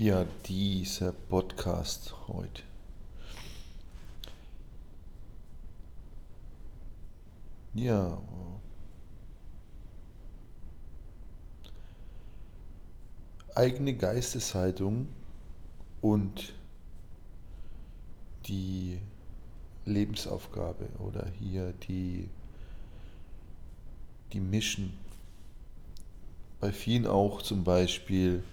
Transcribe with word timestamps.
Ja, 0.00 0.24
dieser 0.46 1.10
Podcast 1.10 2.14
heute. 2.28 2.62
Ja. 7.74 8.16
Eigene 13.56 13.92
Geisteshaltung 13.94 15.08
und 16.00 16.52
die 18.46 19.00
Lebensaufgabe 19.84 20.90
oder 21.00 21.26
hier 21.40 21.72
die, 21.88 22.30
die 24.32 24.38
Mission. 24.38 24.92
Bei 26.60 26.70
vielen 26.70 27.08
auch 27.08 27.42
zum 27.42 27.64
Beispiel 27.64 28.44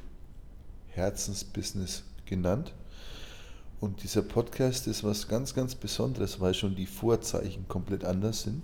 Herzensbusiness 0.95 2.03
genannt. 2.25 2.73
Und 3.81 4.03
dieser 4.03 4.21
Podcast 4.21 4.87
ist 4.87 5.03
was 5.03 5.27
ganz, 5.27 5.53
ganz 5.53 5.75
Besonderes, 5.75 6.39
weil 6.39 6.53
schon 6.53 6.75
die 6.75 6.85
Vorzeichen 6.85 7.67
komplett 7.67 8.05
anders 8.05 8.43
sind. 8.43 8.63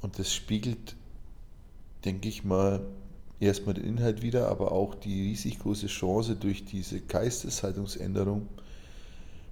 Und 0.00 0.18
das 0.18 0.32
spiegelt, 0.32 0.96
denke 2.04 2.28
ich 2.28 2.44
mal, 2.44 2.80
erstmal 3.40 3.74
den 3.74 3.84
Inhalt 3.84 4.22
wieder, 4.22 4.48
aber 4.48 4.72
auch 4.72 4.94
die 4.94 5.22
riesig 5.22 5.58
große 5.58 5.88
Chance 5.88 6.36
durch 6.36 6.64
diese 6.64 7.00
Geisteshaltungsänderung 7.00 8.48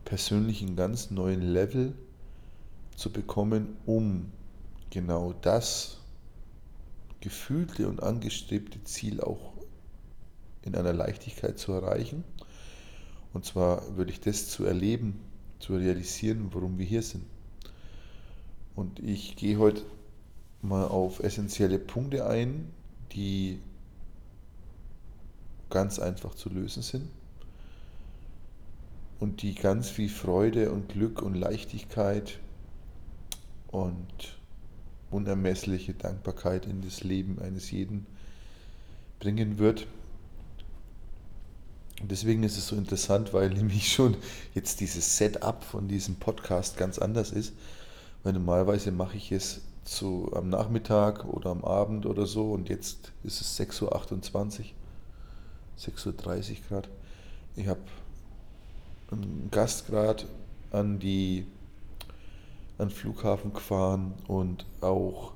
persönlich 0.04 0.62
einen 0.62 0.76
ganz 0.76 1.10
neuen 1.10 1.42
Level 1.42 1.94
zu 2.96 3.10
bekommen, 3.10 3.76
um 3.86 4.30
genau 4.90 5.34
das 5.42 5.98
gefühlte 7.20 7.88
und 7.88 8.02
angestrebte 8.02 8.82
Ziel 8.84 9.20
auch 9.20 9.53
in 10.64 10.74
einer 10.74 10.92
Leichtigkeit 10.92 11.58
zu 11.58 11.72
erreichen. 11.72 12.24
Und 13.32 13.44
zwar 13.44 13.96
würde 13.96 14.12
ich 14.12 14.20
das 14.20 14.48
zu 14.48 14.64
erleben, 14.64 15.20
zu 15.58 15.76
realisieren, 15.76 16.48
warum 16.52 16.78
wir 16.78 16.86
hier 16.86 17.02
sind. 17.02 17.24
Und 18.74 19.00
ich 19.00 19.36
gehe 19.36 19.58
heute 19.58 19.82
mal 20.62 20.86
auf 20.86 21.20
essentielle 21.20 21.78
Punkte 21.78 22.26
ein, 22.26 22.70
die 23.12 23.60
ganz 25.70 25.98
einfach 25.98 26.34
zu 26.34 26.48
lösen 26.48 26.82
sind 26.82 27.08
und 29.20 29.42
die 29.42 29.54
ganz 29.54 29.90
viel 29.90 30.08
Freude 30.08 30.70
und 30.70 30.88
Glück 30.88 31.22
und 31.22 31.34
Leichtigkeit 31.34 32.38
und 33.68 34.38
unermessliche 35.10 35.94
Dankbarkeit 35.94 36.66
in 36.66 36.82
das 36.82 37.02
Leben 37.04 37.38
eines 37.38 37.70
jeden 37.70 38.06
bringen 39.20 39.58
wird. 39.58 39.86
Und 42.00 42.10
deswegen 42.10 42.42
ist 42.42 42.58
es 42.58 42.68
so 42.68 42.76
interessant, 42.76 43.32
weil 43.32 43.50
nämlich 43.54 43.92
schon 43.92 44.16
jetzt 44.54 44.80
dieses 44.80 45.16
Setup 45.16 45.62
von 45.62 45.88
diesem 45.88 46.16
Podcast 46.16 46.76
ganz 46.76 46.98
anders 46.98 47.30
ist. 47.30 47.52
Weil 48.22 48.32
normalerweise 48.32 48.90
mache 48.90 49.16
ich 49.16 49.32
es 49.32 49.60
so 49.84 50.32
am 50.34 50.48
Nachmittag 50.48 51.24
oder 51.26 51.50
am 51.50 51.64
Abend 51.64 52.06
oder 52.06 52.26
so 52.26 52.52
und 52.52 52.70
jetzt 52.70 53.12
ist 53.22 53.40
es 53.42 53.60
6.28 53.60 53.82
Uhr, 53.82 54.64
6.30 55.78 56.06
Uhr 56.06 56.56
gerade. 56.68 56.88
Ich 57.54 57.68
habe 57.68 57.80
einen 59.10 59.48
Gast 59.50 59.86
gerade 59.86 60.24
an 60.70 60.98
die 60.98 61.46
an 62.78 62.88
den 62.88 62.94
Flughafen 62.94 63.52
gefahren 63.52 64.14
und 64.26 64.66
auch 64.80 65.32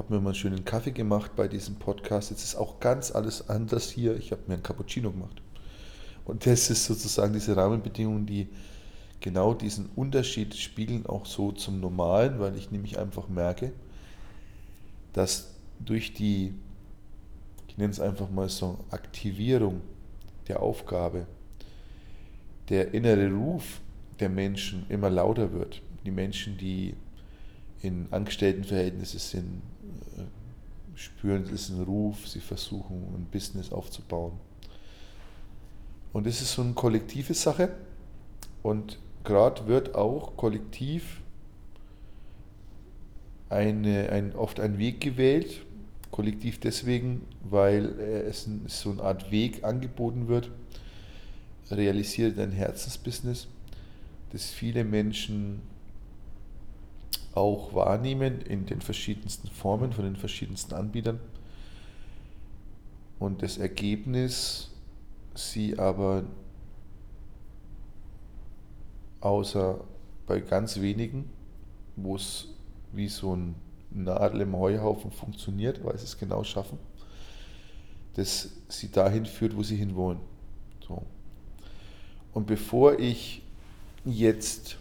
habe 0.00 0.14
mir 0.14 0.20
mal 0.22 0.30
einen 0.30 0.34
schönen 0.34 0.64
Kaffee 0.64 0.92
gemacht 0.92 1.32
bei 1.36 1.46
diesem 1.46 1.74
Podcast. 1.74 2.30
Jetzt 2.30 2.42
ist 2.42 2.54
auch 2.54 2.80
ganz 2.80 3.14
alles 3.14 3.50
anders 3.50 3.90
hier. 3.90 4.16
Ich 4.16 4.32
habe 4.32 4.40
mir 4.46 4.54
einen 4.54 4.62
Cappuccino 4.62 5.10
gemacht. 5.10 5.42
Und 6.24 6.46
das 6.46 6.70
ist 6.70 6.86
sozusagen 6.86 7.34
diese 7.34 7.54
Rahmenbedingungen, 7.54 8.24
die 8.24 8.48
genau 9.20 9.52
diesen 9.52 9.90
Unterschied 9.96 10.54
spiegeln, 10.54 11.04
auch 11.04 11.26
so 11.26 11.52
zum 11.52 11.80
Normalen, 11.80 12.40
weil 12.40 12.56
ich 12.56 12.70
nämlich 12.70 12.98
einfach 12.98 13.28
merke, 13.28 13.72
dass 15.12 15.50
durch 15.80 16.14
die, 16.14 16.54
ich 17.68 17.76
nenne 17.76 17.90
es 17.90 18.00
einfach 18.00 18.30
mal 18.30 18.48
so, 18.48 18.78
Aktivierung 18.88 19.82
der 20.48 20.62
Aufgabe, 20.62 21.26
der 22.70 22.94
innere 22.94 23.30
Ruf 23.30 23.82
der 24.18 24.30
Menschen 24.30 24.86
immer 24.88 25.10
lauter 25.10 25.52
wird. 25.52 25.82
Die 26.06 26.10
Menschen, 26.10 26.56
die 26.56 26.94
in 27.82 28.06
Angestelltenverhältnissen 28.10 29.20
sind, 29.20 29.62
spüren, 30.94 31.42
es 31.44 31.52
ist 31.52 31.70
ein 31.70 31.82
Ruf, 31.82 32.28
sie 32.28 32.40
versuchen 32.40 32.96
ein 33.14 33.26
Business 33.30 33.72
aufzubauen. 33.72 34.32
Und 36.12 36.26
es 36.26 36.42
ist 36.42 36.52
so 36.52 36.62
eine 36.62 36.74
kollektive 36.74 37.34
Sache. 37.34 37.70
Und 38.62 38.98
gerade 39.24 39.66
wird 39.66 39.94
auch 39.94 40.36
kollektiv 40.36 41.20
eine, 43.48 44.10
ein, 44.10 44.34
oft 44.34 44.60
ein 44.60 44.78
Weg 44.78 45.00
gewählt, 45.00 45.62
kollektiv 46.10 46.60
deswegen, 46.60 47.22
weil 47.42 47.98
es 47.98 48.48
so 48.66 48.90
eine 48.90 49.02
Art 49.02 49.30
Weg 49.30 49.64
angeboten 49.64 50.28
wird, 50.28 50.50
realisiere 51.70 52.32
dein 52.32 52.52
Herzensbusiness, 52.52 53.48
das 54.32 54.50
viele 54.50 54.84
Menschen 54.84 55.62
auch 57.34 57.74
wahrnehmen 57.74 58.40
in 58.40 58.66
den 58.66 58.80
verschiedensten 58.80 59.48
Formen 59.48 59.92
von 59.92 60.04
den 60.04 60.16
verschiedensten 60.16 60.74
Anbietern. 60.74 61.20
Und 63.18 63.42
das 63.42 63.58
Ergebnis 63.58 64.70
sie 65.34 65.78
aber 65.78 66.24
außer 69.20 69.80
bei 70.26 70.40
ganz 70.40 70.80
wenigen, 70.80 71.30
wo 71.96 72.16
es 72.16 72.48
wie 72.92 73.08
so 73.08 73.36
ein 73.36 73.54
Nadel 73.90 74.42
im 74.42 74.56
Heuhaufen 74.56 75.10
funktioniert, 75.10 75.84
weil 75.84 75.98
sie 75.98 76.04
es 76.04 76.18
genau 76.18 76.44
schaffen, 76.44 76.78
dass 78.14 78.50
sie 78.68 78.90
dahin 78.90 79.26
führt, 79.26 79.56
wo 79.56 79.62
sie 79.62 79.76
hinwollen. 79.76 80.20
So. 80.86 81.02
Und 82.32 82.46
bevor 82.46 82.98
ich 82.98 83.42
jetzt 84.04 84.78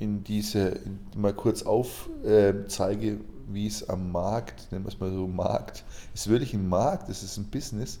in 0.00 0.24
diese, 0.24 0.80
mal 1.14 1.34
kurz 1.34 1.62
aufzeige, 1.62 3.06
äh, 3.06 3.18
wie 3.52 3.66
es 3.66 3.88
am 3.88 4.10
Markt, 4.10 4.72
nennen 4.72 4.84
wir 4.84 4.88
es 4.88 4.98
mal 4.98 5.12
so 5.12 5.26
Markt, 5.26 5.84
ist 6.14 6.28
wirklich 6.28 6.54
ein 6.54 6.68
Markt, 6.68 7.10
es 7.10 7.22
ist 7.22 7.36
ein 7.36 7.44
Business, 7.44 7.98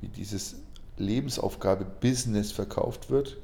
wie 0.00 0.08
dieses 0.08 0.56
Lebensaufgabe 0.96 1.84
Business 1.84 2.50
verkauft 2.50 3.08
wird, 3.08 3.36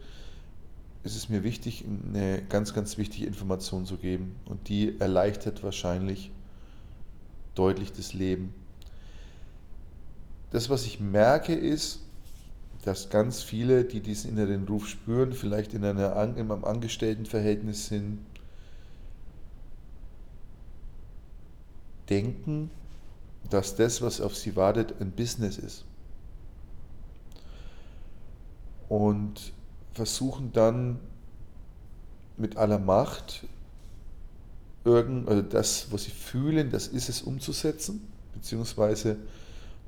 ist 1.04 1.16
es 1.16 1.28
mir 1.28 1.44
wichtig, 1.44 1.84
eine 1.86 2.42
ganz, 2.48 2.74
ganz 2.74 2.98
wichtige 2.98 3.26
Information 3.26 3.86
zu 3.86 3.96
geben. 3.96 4.34
Und 4.46 4.68
die 4.68 4.98
erleichtert 4.98 5.62
wahrscheinlich 5.62 6.32
deutlich 7.54 7.92
das 7.92 8.12
Leben. 8.12 8.52
Das, 10.50 10.68
was 10.68 10.84
ich 10.84 10.98
merke, 10.98 11.54
ist, 11.54 12.00
dass 12.82 13.10
ganz 13.10 13.42
viele, 13.42 13.84
die 13.84 14.00
diesen 14.00 14.30
inneren 14.30 14.66
Ruf 14.66 14.88
spüren, 14.88 15.32
vielleicht 15.32 15.74
in, 15.74 15.84
einer, 15.84 16.12
in 16.22 16.50
einem 16.50 16.64
Angestelltenverhältnis 16.64 17.86
sind, 17.86 18.18
denken, 22.08 22.70
dass 23.50 23.76
das, 23.76 24.00
was 24.02 24.20
auf 24.20 24.36
sie 24.36 24.56
wartet, 24.56 24.94
ein 25.00 25.10
Business 25.10 25.58
ist. 25.58 25.84
Und 28.88 29.52
versuchen 29.92 30.52
dann 30.52 30.98
mit 32.36 32.56
aller 32.56 32.78
Macht 32.78 33.46
irgend, 34.84 35.28
also 35.28 35.42
das, 35.42 35.90
was 35.90 36.04
sie 36.04 36.10
fühlen, 36.10 36.70
das 36.70 36.86
ist 36.86 37.08
es 37.08 37.22
umzusetzen, 37.22 38.06
beziehungsweise 38.32 39.16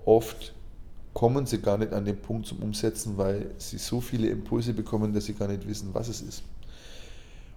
oft 0.04 0.52
kommen 1.14 1.46
sie 1.46 1.60
gar 1.60 1.78
nicht 1.78 1.92
an 1.92 2.04
den 2.04 2.20
Punkt 2.20 2.46
zum 2.46 2.60
Umsetzen, 2.60 3.16
weil 3.16 3.50
sie 3.58 3.78
so 3.78 4.00
viele 4.00 4.28
Impulse 4.28 4.72
bekommen, 4.72 5.12
dass 5.12 5.24
sie 5.24 5.34
gar 5.34 5.48
nicht 5.48 5.66
wissen, 5.66 5.90
was 5.92 6.08
es 6.08 6.20
ist. 6.20 6.42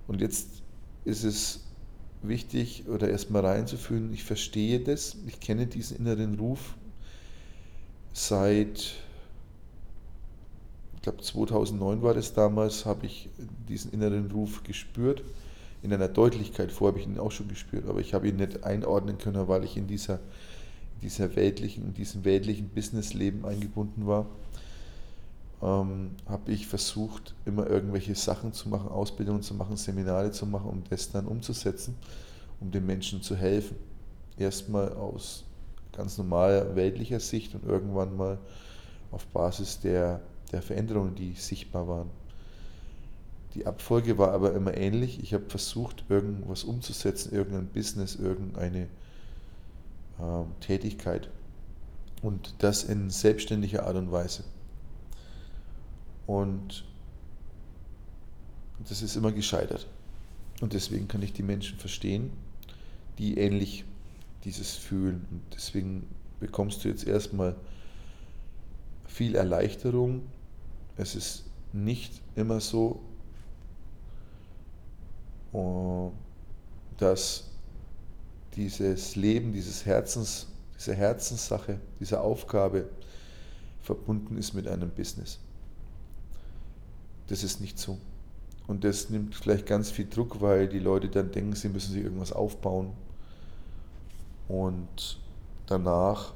Und 0.08 0.22
jetzt 0.22 0.48
ist 1.06 1.24
es 1.24 1.60
wichtig, 2.22 2.86
oder 2.88 3.10
erstmal 3.10 3.46
reinzufühlen, 3.46 4.14
ich 4.14 4.24
verstehe 4.24 4.80
das, 4.80 5.18
ich 5.28 5.40
kenne 5.40 5.68
diesen 5.68 5.98
inneren 5.98 6.40
Ruf 6.40 6.76
seit, 8.14 8.94
ich 10.96 11.02
glaube 11.02 11.22
2009 11.22 12.02
war 12.02 12.14
das 12.14 12.34
damals, 12.34 12.86
habe 12.86 13.06
ich 13.06 13.30
diesen 13.68 13.92
inneren 13.92 14.32
Ruf 14.32 14.64
gespürt. 14.64 15.24
In 15.82 15.92
einer 15.92 16.08
Deutlichkeit, 16.08 16.72
vorher 16.72 16.94
habe 16.94 17.02
ich 17.02 17.08
ihn 17.08 17.20
auch 17.20 17.32
schon 17.32 17.50
gespürt, 17.50 17.90
aber 17.90 18.00
ich 18.00 18.14
habe 18.14 18.30
ihn 18.30 18.38
nicht 18.38 18.64
einordnen 18.64 19.18
können, 19.18 19.50
weil 19.50 19.66
ich 19.66 19.76
in 19.76 19.86
dieser 19.86 20.22
dieser 21.04 21.36
weltlichen, 21.36 21.86
in 21.86 21.94
diesem 21.94 22.24
weltlichen 22.24 22.70
Businessleben 22.70 23.46
eingebunden 23.46 24.08
war, 24.08 24.26
ähm, 25.62 26.12
habe 26.28 26.52
ich 26.52 26.68
versucht, 26.68 27.36
immer 27.46 27.68
irgendwelche 27.68 28.16
Sachen 28.16 28.54
zu 28.54 28.70
machen, 28.70 28.90
Ausbildungen 28.90 29.42
zu 29.42 29.54
machen, 29.54 29.78
Seminare 29.78 30.32
zu 30.32 30.46
machen, 30.46 30.70
um 30.70 30.84
das 30.90 31.12
dann 31.12 31.26
umzusetzen, 31.26 31.96
um 32.60 32.72
den 32.72 32.86
Menschen 32.86 33.22
zu 33.22 33.36
helfen. 33.36 33.76
Erstmal 34.38 34.94
aus 34.94 35.44
ganz 35.96 36.18
normal 36.18 36.76
weltlicher 36.76 37.20
Sicht 37.20 37.54
und 37.54 37.66
irgendwann 37.66 38.18
mal 38.18 38.40
auf 39.12 39.26
Basis 39.28 39.80
der, 39.80 40.22
der 40.52 40.62
Veränderungen, 40.62 41.16
die 41.16 41.34
sichtbar 41.34 41.88
waren. 41.88 42.10
Die 43.54 43.68
Abfolge 43.68 44.18
war 44.18 44.32
aber 44.32 44.54
immer 44.54 44.76
ähnlich. 44.76 45.22
Ich 45.22 45.34
habe 45.34 45.46
versucht, 45.48 46.06
irgendwas 46.10 46.64
umzusetzen, 46.64 47.34
irgendein 47.34 47.68
Business, 47.68 48.16
irgendeine 48.16 48.88
äh, 50.20 50.44
Tätigkeit. 50.66 51.30
Und 52.22 52.56
das 52.60 52.84
in 52.84 53.10
selbstständiger 53.10 53.86
Art 53.86 53.98
und 53.98 54.12
Weise. 54.12 54.44
Und 56.26 56.86
das 58.88 59.02
ist 59.02 59.16
immer 59.16 59.32
gescheitert. 59.32 59.88
Und 60.62 60.74
deswegen 60.74 61.08
kann 61.08 61.22
ich 61.22 61.34
die 61.34 61.44
Menschen 61.44 61.78
verstehen, 61.78 62.32
die 63.18 63.38
ähnlich 63.38 63.86
dieses 64.46 64.76
fühlen. 64.76 65.26
Und 65.32 65.42
deswegen 65.54 66.08
bekommst 66.40 66.84
du 66.84 66.90
jetzt 66.90 67.06
erstmal 67.06 67.56
viel 69.06 69.36
Erleichterung. 69.36 70.24
Es 70.98 71.16
ist 71.16 71.44
nicht 71.72 72.22
immer 72.36 72.60
so, 72.60 73.02
äh, 75.54 76.10
dass 77.00 77.50
dieses 78.56 79.16
Leben, 79.16 79.54
dieses 79.54 79.86
Herzens, 79.86 80.48
diese 80.78 80.94
Herzenssache, 80.96 81.80
diese 82.00 82.22
Aufgabe 82.22 82.90
verbunden 83.82 84.38
ist 84.38 84.54
mit 84.54 84.68
einem 84.68 84.90
Business. 84.90 85.40
Das 87.28 87.44
ist 87.44 87.62
nicht 87.62 87.80
so. 87.80 87.98
Und 88.68 88.84
das 88.84 89.10
nimmt 89.10 89.36
vielleicht 89.36 89.66
ganz 89.66 89.92
viel 89.92 90.08
Druck, 90.08 90.42
weil 90.42 90.68
die 90.68 90.80
Leute 90.80 91.10
dann 91.10 91.32
denken, 91.32 91.54
sie 91.54 91.70
müssen 91.70 91.94
sich 91.94 92.04
irgendwas 92.04 92.32
aufbauen 92.32 92.94
und 94.48 95.20
danach 95.66 96.34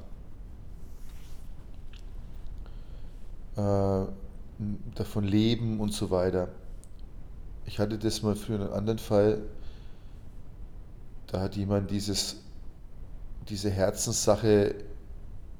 äh, 3.56 4.04
davon 4.94 5.24
leben 5.24 5.80
und 5.80 5.92
so 5.92 6.10
weiter. 6.10 6.48
Ich 7.64 7.78
hatte 7.78 7.98
das 7.98 8.22
mal 8.22 8.36
für 8.36 8.54
einen 8.54 8.72
anderen 8.72 8.98
Fall, 8.98 9.42
da 11.28 11.40
hat 11.40 11.56
jemand 11.56 11.90
dieses, 11.90 12.36
diese 13.48 13.70
Herzenssache 13.70 14.74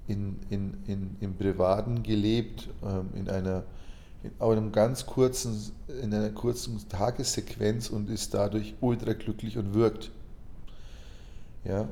in, 0.07 0.41
in, 0.51 0.75
in, 0.87 1.17
im 1.21 1.37
Privaten 1.37 2.03
gelebt, 2.03 2.69
ähm, 2.83 3.11
in 3.15 3.29
einer 3.29 3.65
in 4.23 4.33
einem 4.41 4.73
ganz 4.73 5.07
kurzen, 5.07 5.73
in 6.03 6.13
einer 6.13 6.31
kurzen 6.31 6.89
Tagessequenz 6.89 7.89
und 7.89 8.11
ist 8.11 8.35
dadurch 8.35 8.75
ultra 8.81 9.13
glücklich 9.13 9.57
und 9.59 9.75
wirkt. 9.75 10.11
Ja. 11.65 11.89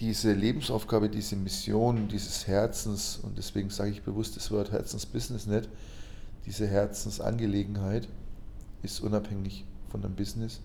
Diese 0.00 0.32
Lebensaufgabe, 0.32 1.08
diese 1.08 1.36
Mission, 1.36 2.08
dieses 2.08 2.46
Herzens, 2.46 3.18
und 3.22 3.36
deswegen 3.36 3.70
sage 3.70 3.90
ich 3.90 4.02
bewusst 4.02 4.36
das 4.36 4.50
Wort 4.50 4.70
Herzensbusiness 4.70 5.46
nicht, 5.46 5.68
diese 6.46 6.66
Herzensangelegenheit 6.66 8.08
ist 8.82 9.00
unabhängig 9.00 9.64
von 9.90 10.02
dem 10.02 10.14
Business. 10.14 10.60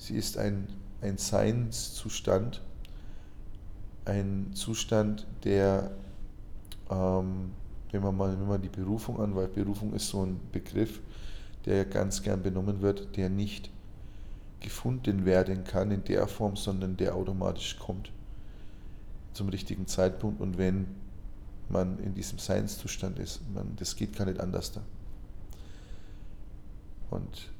Sie 0.00 0.16
ist 0.16 0.38
ein, 0.38 0.66
ein 1.02 1.18
Seinszustand, 1.18 2.62
ein 4.06 4.52
Zustand, 4.54 5.26
der 5.44 5.90
ähm, 6.90 7.50
Nehmen 7.92 8.04
wir 8.04 8.12
mal, 8.12 8.30
nehmen 8.30 8.48
wir 8.48 8.58
die 8.58 8.68
Berufung 8.68 9.20
an, 9.20 9.34
weil 9.34 9.48
Berufung 9.48 9.92
ist 9.94 10.08
so 10.08 10.24
ein 10.24 10.38
Begriff, 10.52 11.00
der 11.66 11.84
ganz 11.84 12.22
gern 12.22 12.42
benommen 12.42 12.80
wird, 12.82 13.16
der 13.16 13.28
nicht 13.28 13.70
gefunden 14.60 15.24
werden 15.24 15.64
kann 15.64 15.90
in 15.90 16.04
der 16.04 16.28
Form, 16.28 16.56
sondern 16.56 16.96
der 16.96 17.16
automatisch 17.16 17.78
kommt 17.78 18.12
zum 19.32 19.48
richtigen 19.48 19.86
Zeitpunkt 19.86 20.40
und 20.40 20.58
wenn 20.58 20.86
man 21.68 21.98
in 22.00 22.14
diesem 22.14 22.38
Seinszustand 22.38 23.18
ist. 23.18 23.40
Man, 23.54 23.74
das 23.76 23.96
geht 23.96 24.16
gar 24.16 24.26
nicht 24.26 24.40
anders 24.40 24.72
da. 24.72 24.82
Und 27.10 27.50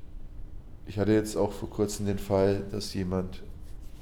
ich 0.90 0.98
hatte 0.98 1.12
jetzt 1.12 1.36
auch 1.36 1.52
vor 1.52 1.70
kurzem 1.70 2.06
den 2.06 2.18
Fall, 2.18 2.64
dass 2.72 2.94
jemand 2.94 3.44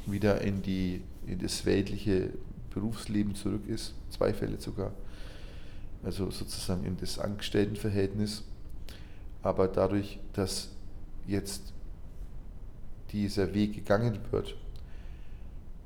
wieder 0.06 0.40
in, 0.40 0.62
die, 0.62 1.02
in 1.26 1.38
das 1.38 1.67
weltliche 1.67 2.31
Berufsleben 2.73 3.35
zurück 3.35 3.69
ist, 3.69 3.93
zwei 4.08 4.32
Fälle 4.32 4.58
sogar 4.58 4.93
also 6.02 6.31
sozusagen 6.31 6.87
in 6.87 6.96
das 6.96 7.19
Angestelltenverhältnis. 7.19 8.43
Aber 9.43 9.69
dadurch, 9.69 10.19
dass 10.32 10.70
jetzt 11.26 11.75
dieser 13.12 13.52
Weg 13.52 13.75
gegangen 13.75 14.19
wird, 14.31 14.56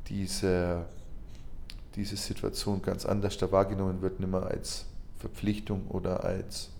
diese, 0.09 0.87
diese 1.97 2.15
Situation 2.15 2.81
ganz 2.81 3.07
anders 3.07 3.37
da 3.39 3.51
wahrgenommen 3.51 4.03
wird, 4.03 4.21
nicht 4.21 4.31
mehr 4.31 4.47
als 4.47 4.85
Verpflichtung 5.19 5.89
oder 5.89 6.23
als 6.23 6.71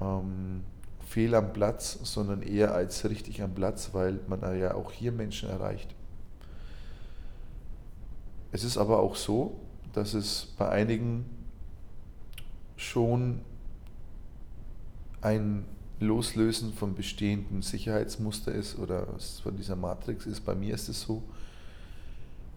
ähm, 0.00 0.64
fehl 1.06 1.34
am 1.34 1.52
Platz, 1.52 1.98
sondern 2.02 2.42
eher 2.42 2.74
als 2.74 3.08
richtig 3.08 3.42
am 3.42 3.54
Platz, 3.54 3.90
weil 3.92 4.20
man 4.26 4.40
ja 4.58 4.74
auch 4.74 4.92
hier 4.92 5.12
Menschen 5.12 5.48
erreicht. 5.48 5.94
Es 8.52 8.64
ist 8.64 8.78
aber 8.78 9.00
auch 9.00 9.16
so, 9.16 9.58
dass 9.92 10.14
es 10.14 10.54
bei 10.58 10.68
einigen 10.68 11.24
schon 12.76 13.40
ein 15.20 15.64
Loslösen 16.00 16.72
vom 16.72 16.94
bestehenden 16.94 17.62
Sicherheitsmuster 17.62 18.52
ist 18.52 18.78
oder 18.78 19.06
von 19.42 19.56
dieser 19.56 19.76
Matrix 19.76 20.26
ist. 20.26 20.42
Bei 20.42 20.54
mir 20.54 20.74
ist 20.74 20.88
es 20.88 21.00
so, 21.00 21.22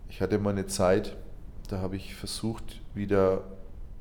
ich 0.09 0.21
hatte 0.21 0.37
mal 0.37 0.51
eine 0.51 0.67
Zeit, 0.67 1.17
da 1.69 1.79
habe 1.79 1.95
ich 1.95 2.15
versucht, 2.15 2.81
wieder 2.93 3.43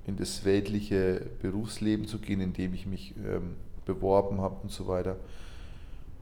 in 0.06 0.17
das 0.17 0.44
weltliche 0.44 1.23
Berufsleben 1.43 2.06
zu 2.06 2.19
gehen, 2.19 2.41
indem 2.41 2.75
ich 2.75 2.87
mich 2.87 3.14
ähm, 3.17 3.55
beworben 3.85 4.41
habe 4.41 4.56
und 4.62 4.70
so 4.70 4.87
weiter. 4.88 5.17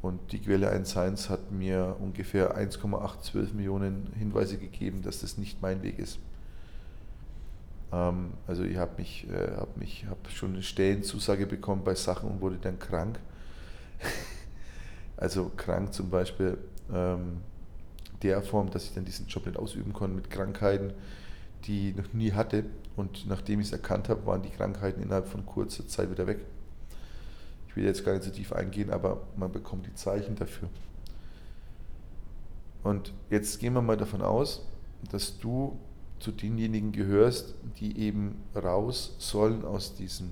Und 0.01 0.33
die 0.33 0.39
Quelle 0.39 0.71
1 0.71 0.91
Science 0.91 1.29
hat 1.29 1.51
mir 1.51 1.97
ungefähr 1.99 2.57
1,812 2.57 3.53
Millionen 3.55 4.13
Hinweise 4.17 4.59
gegeben, 4.59 5.03
dass 5.03 5.21
das 5.21 5.39
nicht 5.39 5.61
mein 5.61 5.83
Weg 5.83 5.99
ist. 5.99 6.19
Ähm, 7.93 8.33
also 8.47 8.63
ich 8.63 8.77
habe 8.77 8.93
mich, 8.99 9.27
äh, 9.29 9.57
hab 9.57 9.77
mich 9.77 10.07
hab 10.09 10.31
schon 10.31 10.55
eine 10.55 10.63
Stellenzusage 10.63 11.47
bekommen 11.47 11.83
bei 11.85 11.95
Sachen 11.95 12.31
und 12.31 12.41
wurde 12.41 12.59
dann 12.61 12.79
krank. 12.79 13.19
also 15.17 15.51
krank 15.57 15.93
zum 15.93 16.11
Beispiel 16.11 16.59
ähm, 16.93 17.39
der 18.23 18.43
Form, 18.43 18.71
dass 18.71 18.85
ich 18.85 18.95
dann 18.95 19.05
diesen 19.05 19.27
Job 19.27 19.47
nicht 19.47 19.59
ausüben 19.59 19.93
konnte 19.93 20.17
mit 20.17 20.31
Krankheiten, 20.31 20.93
die 21.65 21.91
ich 21.91 21.97
noch 21.97 22.13
nie 22.13 22.33
hatte. 22.33 22.65
Und 22.99 23.27
nachdem 23.27 23.61
ich 23.61 23.69
es 23.69 23.73
erkannt 23.73 24.11
habe, 24.11 24.27
waren 24.27 24.43
die 24.43 24.51
Krankheiten 24.51 25.03
innerhalb 25.03 25.29
von 25.29 25.47
kurzer 25.47 25.89
Zeit 25.89 26.11
wieder 26.11 26.27
weg 26.27 26.41
will 27.79 27.87
jetzt 27.87 28.05
gar 28.05 28.13
nicht 28.13 28.25
so 28.25 28.31
tief 28.31 28.53
eingehen, 28.53 28.91
aber 28.91 29.23
man 29.37 29.53
bekommt 29.53 29.87
die 29.87 29.95
Zeichen 29.95 30.35
dafür. 30.35 30.69
Und 32.83 33.13
jetzt 33.31 33.61
gehen 33.61 33.73
wir 33.73 33.83
mal 33.83 33.97
davon 33.97 34.21
aus, 34.21 34.67
dass 35.11 35.39
du 35.39 35.79
zu 36.19 36.33
denjenigen 36.33 36.91
gehörst, 36.91 37.55
die 37.79 37.97
eben 37.99 38.43
raus 38.55 39.15
sollen 39.19 39.65
aus 39.65 39.95
diesem 39.95 40.31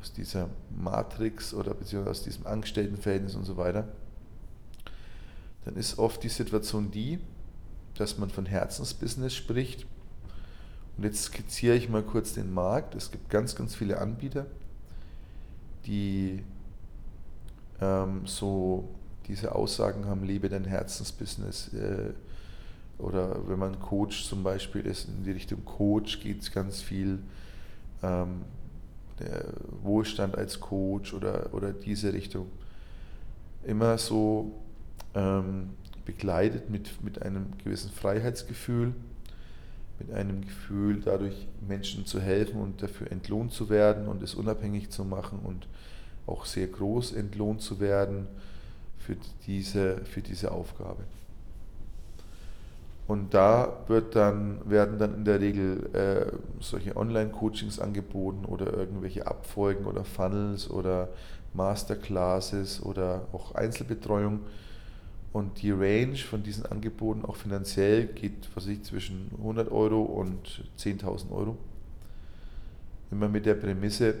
aus 0.00 0.12
dieser 0.14 0.48
Matrix 0.74 1.52
oder 1.52 1.74
beziehungsweise 1.74 2.10
aus 2.10 2.22
diesem 2.22 2.46
Angestelltenverhältnis 2.46 3.34
und 3.34 3.44
so 3.44 3.58
weiter, 3.58 3.86
dann 5.66 5.76
ist 5.76 5.98
oft 5.98 6.22
die 6.22 6.30
Situation 6.30 6.90
die, 6.90 7.18
dass 7.96 8.16
man 8.16 8.30
von 8.30 8.46
Herzensbusiness 8.46 9.34
spricht. 9.34 9.86
Und 10.96 11.04
jetzt 11.04 11.24
skizziere 11.24 11.76
ich 11.76 11.88
mal 11.88 12.02
kurz 12.02 12.34
den 12.34 12.52
Markt. 12.52 12.94
Es 12.94 13.10
gibt 13.10 13.30
ganz, 13.30 13.54
ganz 13.54 13.74
viele 13.74 13.98
Anbieter 13.98 14.46
die 15.86 16.42
ähm, 17.80 18.22
so 18.26 18.88
diese 19.26 19.54
Aussagen 19.54 20.06
haben, 20.06 20.24
lebe 20.24 20.48
dein 20.48 20.64
Herzensbusiness. 20.64 21.72
Äh, 21.74 22.12
oder 22.98 23.48
wenn 23.48 23.58
man 23.58 23.80
Coach 23.80 24.24
zum 24.24 24.42
Beispiel 24.42 24.82
ist, 24.82 25.08
in 25.08 25.24
die 25.24 25.30
Richtung 25.30 25.64
Coach 25.64 26.20
geht 26.20 26.42
es 26.42 26.52
ganz 26.52 26.80
viel. 26.82 27.20
Ähm, 28.02 28.42
Wohlstand 29.82 30.38
als 30.38 30.60
Coach 30.60 31.12
oder, 31.12 31.52
oder 31.52 31.74
diese 31.74 32.14
Richtung. 32.14 32.46
Immer 33.64 33.98
so 33.98 34.52
ähm, 35.14 35.70
begleitet 36.06 36.70
mit, 36.70 37.04
mit 37.04 37.20
einem 37.20 37.48
gewissen 37.62 37.90
Freiheitsgefühl, 37.90 38.94
mit 40.00 40.12
einem 40.12 40.40
Gefühl, 40.40 41.02
dadurch 41.04 41.46
Menschen 41.66 42.06
zu 42.06 42.20
helfen 42.20 42.60
und 42.60 42.82
dafür 42.82 43.12
entlohnt 43.12 43.52
zu 43.52 43.68
werden 43.70 44.08
und 44.08 44.22
es 44.22 44.34
unabhängig 44.34 44.90
zu 44.90 45.04
machen 45.04 45.38
und 45.44 45.68
auch 46.26 46.46
sehr 46.46 46.66
groß 46.66 47.12
entlohnt 47.12 47.60
zu 47.60 47.80
werden 47.80 48.26
für 48.98 49.16
diese, 49.46 49.98
für 50.04 50.22
diese 50.22 50.52
Aufgabe. 50.52 51.04
Und 53.06 53.34
da 53.34 53.76
wird 53.88 54.14
dann, 54.14 54.60
werden 54.70 54.98
dann 54.98 55.14
in 55.14 55.24
der 55.24 55.40
Regel 55.40 55.90
äh, 55.94 56.32
solche 56.60 56.96
Online-Coachings 56.96 57.80
angeboten 57.80 58.44
oder 58.44 58.72
irgendwelche 58.72 59.26
Abfolgen 59.26 59.86
oder 59.86 60.04
Funnels 60.04 60.70
oder 60.70 61.08
Masterclasses 61.52 62.80
oder 62.80 63.22
auch 63.32 63.56
Einzelbetreuung. 63.56 64.40
Und 65.32 65.62
die 65.62 65.70
Range 65.70 66.16
von 66.16 66.42
diesen 66.42 66.66
Angeboten 66.66 67.24
auch 67.24 67.36
finanziell 67.36 68.06
geht 68.06 68.48
was 68.54 68.66
ich, 68.66 68.82
zwischen 68.82 69.30
100 69.38 69.70
Euro 69.70 70.02
und 70.02 70.64
10.000 70.78 71.30
Euro. 71.30 71.56
Immer 73.10 73.28
mit 73.28 73.46
der 73.46 73.54
Prämisse, 73.54 74.14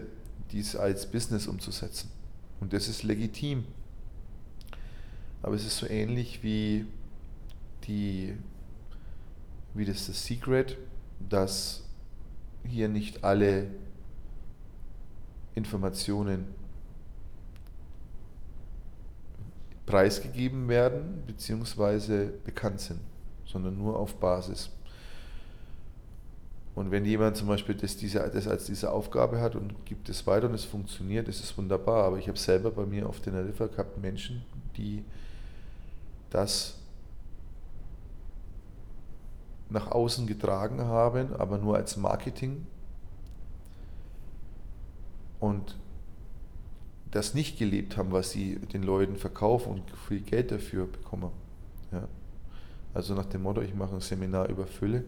dies 0.52 0.76
als 0.76 1.10
Business 1.10 1.46
umzusetzen. 1.46 2.10
Und 2.60 2.72
das 2.72 2.88
ist 2.88 3.02
legitim. 3.02 3.64
Aber 5.42 5.54
es 5.54 5.64
ist 5.64 5.78
so 5.78 5.88
ähnlich 5.88 6.42
wie, 6.42 6.86
die, 7.84 8.34
wie 9.74 9.84
das, 9.84 10.06
das 10.06 10.24
Secret, 10.24 10.76
dass 11.28 11.82
hier 12.68 12.88
nicht 12.88 13.24
alle 13.24 13.68
Informationen 15.54 16.46
preisgegeben 19.90 20.68
werden 20.68 21.24
bzw. 21.26 22.28
bekannt 22.44 22.80
sind, 22.80 23.00
sondern 23.44 23.76
nur 23.76 23.98
auf 23.98 24.14
Basis. 24.14 24.70
Und 26.76 26.92
wenn 26.92 27.04
jemand 27.04 27.36
zum 27.36 27.48
Beispiel 27.48 27.74
das, 27.74 27.96
diese, 27.96 28.20
das 28.32 28.46
als 28.46 28.66
diese 28.66 28.92
Aufgabe 28.92 29.40
hat 29.40 29.56
und 29.56 29.84
gibt 29.84 30.08
es 30.08 30.24
weiter 30.28 30.48
und 30.48 30.54
es 30.54 30.64
funktioniert, 30.64 31.26
ist 31.26 31.42
es 31.42 31.58
wunderbar. 31.58 32.04
Aber 32.04 32.18
ich 32.18 32.28
habe 32.28 32.38
selber 32.38 32.70
bei 32.70 32.86
mir 32.86 33.08
auf 33.08 33.20
Teneriffa 33.20 33.66
gehabt 33.66 33.98
Menschen, 33.98 34.44
die 34.76 35.04
das 36.30 36.76
nach 39.68 39.90
außen 39.90 40.28
getragen 40.28 40.80
haben, 40.80 41.34
aber 41.34 41.58
nur 41.58 41.76
als 41.76 41.96
Marketing 41.96 42.64
und 45.40 45.76
das 47.10 47.34
nicht 47.34 47.58
gelebt 47.58 47.96
haben, 47.96 48.12
was 48.12 48.30
sie 48.30 48.56
den 48.56 48.82
Leuten 48.82 49.16
verkaufen 49.16 49.72
und 49.72 49.90
viel 50.08 50.20
Geld 50.20 50.52
dafür 50.52 50.86
bekommen. 50.86 51.30
Ja. 51.92 52.06
Also 52.94 53.14
nach 53.14 53.26
dem 53.26 53.42
Motto, 53.42 53.60
ich 53.60 53.74
mache 53.74 53.94
ein 53.94 54.00
Seminar 54.00 54.48
über 54.48 54.66
Fülle 54.66 55.04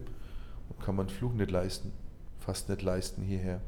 und 0.69 0.79
kann 0.83 0.95
man 0.95 1.09
Fluch 1.09 1.33
nicht 1.33 1.51
leisten, 1.51 1.91
fast 2.39 2.69
nicht 2.69 2.81
leisten 2.81 3.23
hierher. 3.23 3.61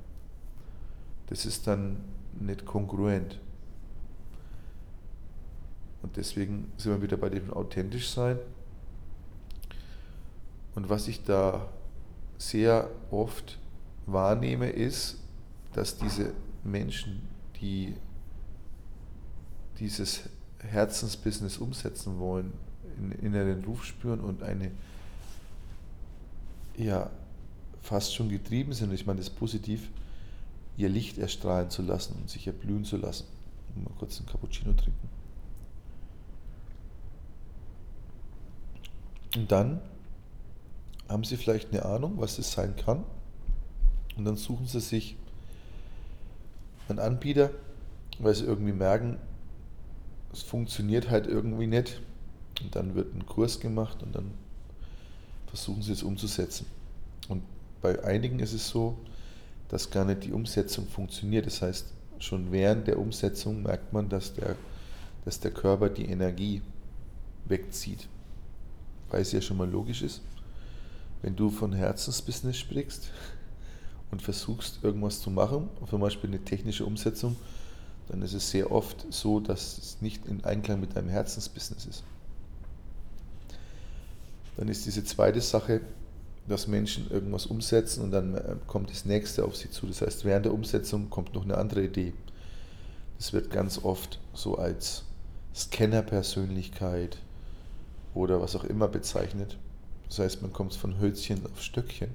Das 1.27 1.45
ist 1.45 1.67
dann 1.67 1.97
nicht 2.39 2.65
kongruent. 2.65 3.39
Und 6.01 6.17
deswegen 6.17 6.71
sind 6.77 6.91
wir 6.91 7.01
wieder 7.01 7.17
bei 7.17 7.29
dem 7.29 7.51
authentisch 7.51 8.09
sein. 8.09 8.37
Und 10.75 10.89
was 10.89 11.07
ich 11.07 11.23
da 11.23 11.67
sehr 12.37 12.89
oft 13.11 13.57
wahrnehme, 14.05 14.69
ist, 14.69 15.19
dass 15.73 15.97
diese 15.97 16.33
Menschen, 16.63 17.27
die 17.59 17.95
dieses 19.79 20.21
Herzensbusiness 20.59 21.57
umsetzen 21.57 22.19
wollen, 22.19 22.53
einen 22.97 23.11
inneren 23.11 23.63
Ruf 23.65 23.85
spüren 23.85 24.19
und 24.19 24.43
eine, 24.43 24.71
ja, 26.77 27.09
fast 27.81 28.15
schon 28.15 28.29
getrieben 28.29 28.73
sind, 28.73 28.89
und 28.89 28.95
ich 28.95 29.05
meine 29.05 29.19
das 29.19 29.29
positiv, 29.29 29.89
ihr 30.77 30.89
Licht 30.89 31.17
erstrahlen 31.17 31.69
zu 31.69 31.81
lassen 31.81 32.15
und 32.19 32.29
sich 32.29 32.47
erblühen 32.47 32.83
zu 32.83 32.97
lassen. 32.97 33.25
Mal 33.75 33.91
kurz 33.99 34.17
einen 34.17 34.27
Cappuccino 34.27 34.73
trinken. 34.73 35.09
Und 39.35 39.51
dann 39.51 39.81
haben 41.09 41.23
sie 41.23 41.35
vielleicht 41.37 41.71
eine 41.71 41.83
Ahnung, 41.83 42.13
was 42.17 42.39
es 42.39 42.53
sein 42.53 42.75
kann. 42.75 43.03
Und 44.15 44.25
dann 44.25 44.37
suchen 44.37 44.65
sie 44.65 44.79
sich 44.79 45.17
einen 46.87 46.99
Anbieter, 46.99 47.51
weil 48.19 48.33
sie 48.33 48.45
irgendwie 48.45 48.71
merken, 48.71 49.17
es 50.35 50.43
funktioniert 50.43 51.09
halt 51.09 51.27
irgendwie 51.27 51.67
nicht. 51.67 52.01
Und 52.61 52.75
dann 52.75 52.95
wird 52.95 53.13
ein 53.15 53.25
Kurs 53.25 53.59
gemacht 53.59 54.03
und 54.03 54.15
dann 54.15 54.31
versuchen 55.47 55.81
sie 55.81 55.93
es 55.93 56.03
umzusetzen. 56.03 56.65
Und 57.27 57.43
bei 57.81 58.03
einigen 58.03 58.39
ist 58.39 58.53
es 58.53 58.67
so, 58.67 58.97
dass 59.69 59.89
gar 59.89 60.05
nicht 60.05 60.23
die 60.23 60.31
Umsetzung 60.31 60.87
funktioniert. 60.87 61.45
Das 61.45 61.61
heißt, 61.61 61.87
schon 62.19 62.51
während 62.51 62.87
der 62.87 62.99
Umsetzung 62.99 63.63
merkt 63.63 63.93
man, 63.93 64.09
dass 64.09 64.33
der, 64.33 64.55
dass 65.23 65.39
der 65.39 65.51
Körper 65.51 65.89
die 65.89 66.05
Energie 66.05 66.61
wegzieht. 67.45 68.07
Weil 69.09 69.21
es 69.21 69.31
ja 69.31 69.41
schon 69.41 69.57
mal 69.57 69.69
logisch 69.69 70.01
ist, 70.01 70.21
wenn 71.21 71.35
du 71.35 71.49
von 71.49 71.73
Herzensbusiness 71.73 72.57
sprichst 72.57 73.11
und 74.11 74.21
versuchst 74.21 74.79
irgendwas 74.83 75.21
zu 75.21 75.29
machen, 75.29 75.69
zum 75.89 76.01
Beispiel 76.01 76.29
eine 76.29 76.43
technische 76.43 76.85
Umsetzung, 76.85 77.35
dann 78.09 78.21
ist 78.21 78.33
es 78.33 78.51
sehr 78.51 78.71
oft 78.71 79.05
so, 79.09 79.39
dass 79.39 79.77
es 79.77 80.01
nicht 80.01 80.25
in 80.25 80.43
Einklang 80.43 80.79
mit 80.79 80.95
deinem 80.95 81.09
Herzensbusiness 81.09 81.85
ist. 81.85 82.03
Dann 84.57 84.67
ist 84.67 84.85
diese 84.85 85.03
zweite 85.03 85.41
Sache, 85.41 85.81
dass 86.47 86.67
Menschen 86.67 87.09
irgendwas 87.09 87.47
umsetzen 87.47 88.03
und 88.03 88.11
dann 88.11 88.35
äh, 88.35 88.55
kommt 88.67 88.91
das 88.91 89.05
nächste 89.05 89.43
auf 89.43 89.55
sie 89.55 89.69
zu. 89.69 89.87
Das 89.87 90.01
heißt, 90.01 90.25
während 90.25 90.45
der 90.45 90.53
Umsetzung 90.53 91.09
kommt 91.09 91.33
noch 91.33 91.43
eine 91.43 91.57
andere 91.57 91.83
Idee. 91.83 92.13
Das 93.17 93.33
wird 93.33 93.49
ganz 93.49 93.83
oft 93.83 94.19
so 94.33 94.57
als 94.57 95.03
Scanner-Persönlichkeit 95.55 97.17
oder 98.13 98.41
was 98.41 98.55
auch 98.55 98.63
immer 98.63 98.87
bezeichnet. 98.87 99.57
Das 100.07 100.19
heißt, 100.19 100.41
man 100.41 100.53
kommt 100.53 100.75
von 100.75 100.99
Hölzchen 100.99 101.43
auf 101.45 101.61
Stöckchen. 101.61 102.09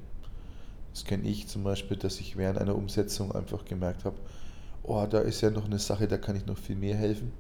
Das 0.93 1.05
kenne 1.05 1.29
ich 1.29 1.49
zum 1.49 1.65
Beispiel, 1.65 1.97
dass 1.97 2.21
ich 2.21 2.37
während 2.37 2.59
einer 2.59 2.75
Umsetzung 2.75 3.33
einfach 3.33 3.65
gemerkt 3.65 4.05
habe, 4.05 4.17
oh, 4.83 5.07
da 5.09 5.21
ist 5.21 5.41
ja 5.41 5.51
noch 5.51 5.67
eine 5.67 5.79
Sache, 5.79 6.09
da 6.09 6.19
kann 6.19 6.37
ich 6.37 6.47
noch 6.47 6.59
viel 6.59 6.77
mehr 6.77 6.97
helfen. 6.97 7.33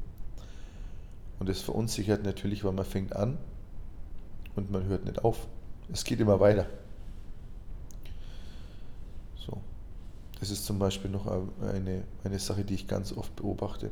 Und 1.38 1.49
das 1.49 1.61
verunsichert 1.61 2.23
natürlich, 2.23 2.64
weil 2.64 2.73
man 2.73 2.85
fängt 2.85 3.16
an 3.16 3.38
und 4.56 4.70
man 4.70 4.85
hört 4.85 5.04
nicht 5.06 5.25
auf. 5.25 5.47
Es 5.90 6.04
geht 6.04 6.20
immer 6.20 6.38
weiter. 6.38 6.66
So. 9.37 9.59
Das 10.38 10.50
ist 10.50 10.66
zum 10.66 10.78
Beispiel 10.78 11.11
noch 11.11 11.26
eine, 11.26 12.04
eine 12.25 12.38
Sache, 12.38 12.64
die 12.64 12.75
ich 12.75 12.87
ganz 12.87 13.12
oft 13.12 13.35
beobachte. 13.37 13.90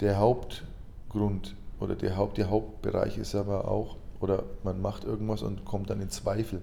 Der 0.00 0.18
Hauptgrund 0.18 1.54
oder 1.78 1.94
der, 1.94 2.16
Haupt, 2.16 2.36
der 2.36 2.50
Hauptbereich 2.50 3.16
ist 3.16 3.34
aber 3.34 3.68
auch, 3.68 3.96
oder 4.20 4.42
man 4.64 4.82
macht 4.82 5.04
irgendwas 5.04 5.42
und 5.42 5.64
kommt 5.64 5.90
dann 5.90 6.00
in 6.00 6.10
Zweifel. 6.10 6.60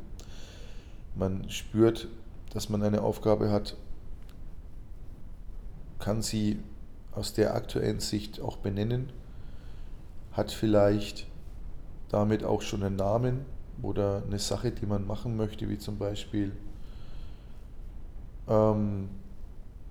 Man 1.16 1.50
spürt, 1.50 2.08
dass 2.54 2.70
man 2.70 2.84
eine 2.84 3.02
Aufgabe 3.02 3.50
hat 3.50 3.78
kann 6.02 6.22
sie 6.22 6.60
aus 7.14 7.34
der 7.34 7.56
aktuellen 7.56 8.02
Sicht 8.02 8.42
auch 8.42 8.58
benennen, 8.58 9.12
hat 10.34 10.52
vielleicht 10.52 11.28
damit 12.10 12.44
auch 12.44 12.62
schon 12.62 12.84
einen 12.84 12.98
Namen 12.98 13.46
oder 13.82 14.24
eine 14.26 14.40
Sache, 14.40 14.72
die 14.72 14.86
man 14.86 15.08
machen 15.08 15.38
möchte, 15.38 15.70
wie 15.70 15.78
zum 15.78 15.98
Beispiel, 15.98 16.52
ähm, 18.48 19.10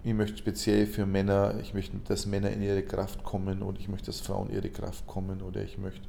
ich 0.02 0.14
möchte 0.14 0.38
speziell 0.38 0.86
für 0.86 1.06
Männer, 1.06 1.54
ich 1.60 1.74
möchte, 1.74 1.96
dass 1.98 2.26
Männer 2.26 2.50
in 2.50 2.62
ihre 2.62 2.82
Kraft 2.82 3.22
kommen 3.22 3.62
und 3.62 3.78
ich 3.78 3.88
möchte, 3.88 4.06
dass 4.06 4.20
Frauen 4.20 4.48
in 4.48 4.56
ihre 4.56 4.70
Kraft 4.70 5.06
kommen 5.06 5.42
oder 5.42 5.62
ich 5.62 5.78
möchte 5.78 6.06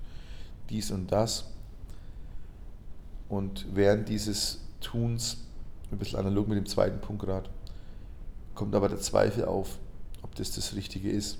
dies 0.70 0.91
und 0.91 1.12
das. 1.12 1.46
Und 3.27 3.65
während 3.74 4.10
dieses 4.10 4.62
Tuns, 4.81 5.38
ein 5.91 5.98
bisschen 5.98 6.20
analog 6.20 6.48
mit 6.48 6.58
dem 6.58 6.65
zweiten 6.65 7.00
Punkt 7.00 7.24
gerade, 7.24 7.50
kommt 8.55 8.75
aber 8.75 8.89
der 8.89 9.00
Zweifel 9.00 9.46
auf, 9.46 9.77
ob 10.24 10.36
das 10.36 10.51
das 10.51 10.75
Richtige 10.75 11.10
ist. 11.10 11.38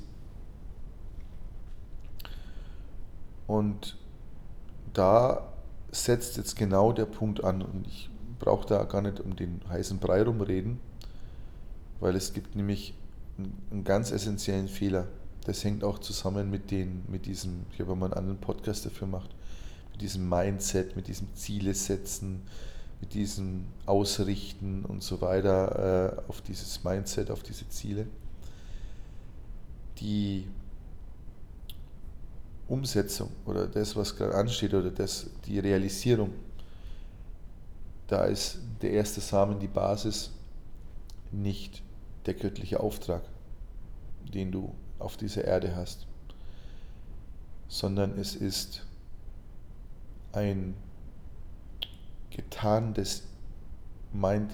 Und 3.48 3.98
da 4.94 5.52
setzt 5.92 6.38
jetzt 6.38 6.56
genau 6.56 6.94
der 6.94 7.06
Punkt 7.06 7.44
an 7.44 7.62
und 7.62 7.86
ich 7.86 8.10
brauche 8.40 8.66
da 8.66 8.84
gar 8.84 9.02
nicht 9.02 9.20
um 9.20 9.36
den 9.36 9.62
heißen 9.70 10.00
Brei 10.00 10.24
rumreden, 10.24 10.80
weil 12.00 12.16
es 12.16 12.34
gibt 12.34 12.56
nämlich 12.56 12.94
einen 13.38 13.84
ganz 13.84 14.12
essentiellen 14.12 14.68
Fehler. 14.68 15.08
Das 15.46 15.64
hängt 15.64 15.84
auch 15.84 16.00
zusammen 16.00 16.50
mit, 16.50 16.72
den, 16.72 17.04
mit 17.08 17.26
diesem, 17.26 17.66
ich 17.74 17.80
habe 17.80 17.96
mal 17.96 18.06
einen 18.06 18.14
anderen 18.14 18.40
Podcast 18.40 18.86
dafür 18.86 19.08
gemacht, 19.08 19.30
mit 19.92 20.02
diesem 20.02 20.30
Mindset, 20.30 20.96
mit 20.96 21.08
diesem 21.08 21.28
Ziele 21.36 21.74
setzen, 21.74 22.44
mit 23.02 23.14
diesem 23.14 23.66
Ausrichten 23.86 24.86
und 24.86 25.04
so 25.04 25.22
weiter 25.22 26.18
äh, 26.26 26.30
auf 26.30 26.42
dieses 26.42 26.84
Mindset, 26.84 27.32
auf 27.32 27.44
diese 27.44 27.68
Ziele 27.70 28.08
die 30.02 30.48
Umsetzung 32.68 33.30
oder 33.46 33.68
das, 33.68 33.96
was 33.96 34.16
gerade 34.16 34.36
ansteht 34.36 34.74
oder 34.74 34.90
das, 34.90 35.30
die 35.46 35.60
Realisierung, 35.60 36.32
da 38.08 38.26
ist 38.26 38.60
der 38.82 38.92
erste 38.92 39.22
Samen 39.22 39.60
die 39.60 39.68
Basis, 39.68 40.32
nicht 41.32 41.82
der 42.26 42.34
göttliche 42.34 42.80
Auftrag, 42.80 43.22
den 44.34 44.52
du 44.52 44.74
auf 45.00 45.18
dieser 45.18 45.46
Erde 45.46 45.76
hast, 45.76 46.08
sondern 47.68 48.18
es 48.18 48.36
ist 48.36 48.86
ein 50.34 50.76
getan 52.30 52.94
des 52.94 53.24
Mind 54.14 54.52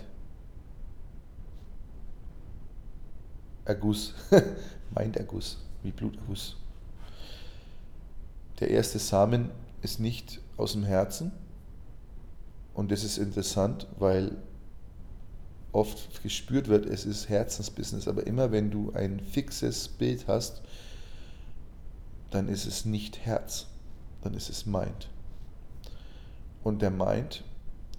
Erguss, 3.67 4.13
Minderguss, 4.97 5.57
wie 5.83 5.91
Bluterguss. 5.91 6.55
Der 8.61 8.71
erste 8.71 8.97
Samen 8.97 9.51
ist 9.81 9.99
nicht 9.99 10.39
aus 10.55 10.71
dem 10.71 10.83
Herzen 10.83 11.33
und 12.73 12.91
das 12.91 13.03
ist 13.03 13.17
interessant, 13.17 13.85
weil 13.99 14.37
oft 15.73 16.23
gespürt 16.23 16.69
wird, 16.69 16.85
es 16.85 17.05
ist 17.05 17.27
Herzensbusiness, 17.27 18.07
aber 18.07 18.25
immer 18.25 18.51
wenn 18.53 18.71
du 18.71 18.93
ein 18.93 19.19
fixes 19.19 19.89
Bild 19.89 20.27
hast, 20.27 20.61
dann 22.31 22.47
ist 22.47 22.65
es 22.65 22.85
nicht 22.85 23.25
Herz, 23.25 23.67
dann 24.21 24.33
ist 24.33 24.49
es 24.49 24.65
Mind. 24.65 25.09
Und 26.63 26.81
der 26.81 26.91
Mind 26.91 27.43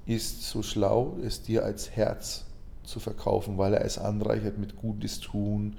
ist 0.07 0.43
so 0.43 0.63
schlau, 0.63 1.19
es 1.23 1.43
dir 1.43 1.65
als 1.65 1.91
Herz 1.91 2.47
zu 2.89 3.01
verkaufen, 3.01 3.59
weil 3.59 3.75
er 3.75 3.85
es 3.85 3.99
anreichert 3.99 4.59
mit 4.59 4.77
Gutes 4.77 5.21
tun, 5.21 5.77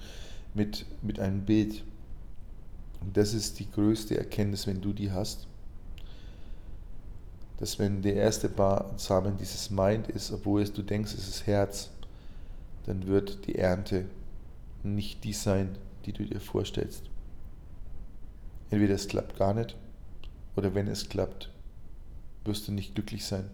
mit, 0.53 0.85
mit 1.01 1.19
einem 1.19 1.41
Bild. 1.41 1.83
Und 3.01 3.17
das 3.17 3.33
ist 3.33 3.59
die 3.59 3.69
größte 3.69 4.17
Erkenntnis, 4.17 4.67
wenn 4.67 4.81
du 4.81 4.93
die 4.93 5.11
hast. 5.11 5.47
Dass 7.57 7.79
wenn 7.79 8.01
der 8.01 8.15
erste 8.15 8.49
Samen 8.97 9.37
dieses 9.37 9.69
Mind 9.69 10.07
ist, 10.07 10.31
obwohl 10.31 10.63
du 10.65 10.81
denkst, 10.81 11.13
es 11.13 11.27
ist 11.27 11.47
Herz, 11.47 11.89
dann 12.85 13.07
wird 13.07 13.45
die 13.47 13.55
Ernte 13.55 14.05
nicht 14.83 15.23
die 15.23 15.33
sein, 15.33 15.77
die 16.05 16.13
du 16.13 16.25
dir 16.25 16.39
vorstellst. 16.39 17.03
Entweder 18.69 18.95
es 18.95 19.07
klappt 19.07 19.37
gar 19.37 19.53
nicht, 19.53 19.75
oder 20.55 20.73
wenn 20.75 20.87
es 20.87 21.09
klappt, 21.09 21.49
wirst 22.45 22.67
du 22.67 22.71
nicht 22.71 22.95
glücklich 22.95 23.25
sein. 23.25 23.49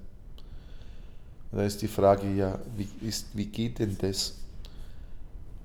Und 1.51 1.59
da 1.59 1.63
ist 1.65 1.81
die 1.81 1.87
Frage 1.87 2.31
ja, 2.33 2.59
wie, 2.75 2.87
ist, 3.07 3.27
wie 3.33 3.45
geht 3.45 3.79
denn 3.79 3.97
das? 3.97 4.35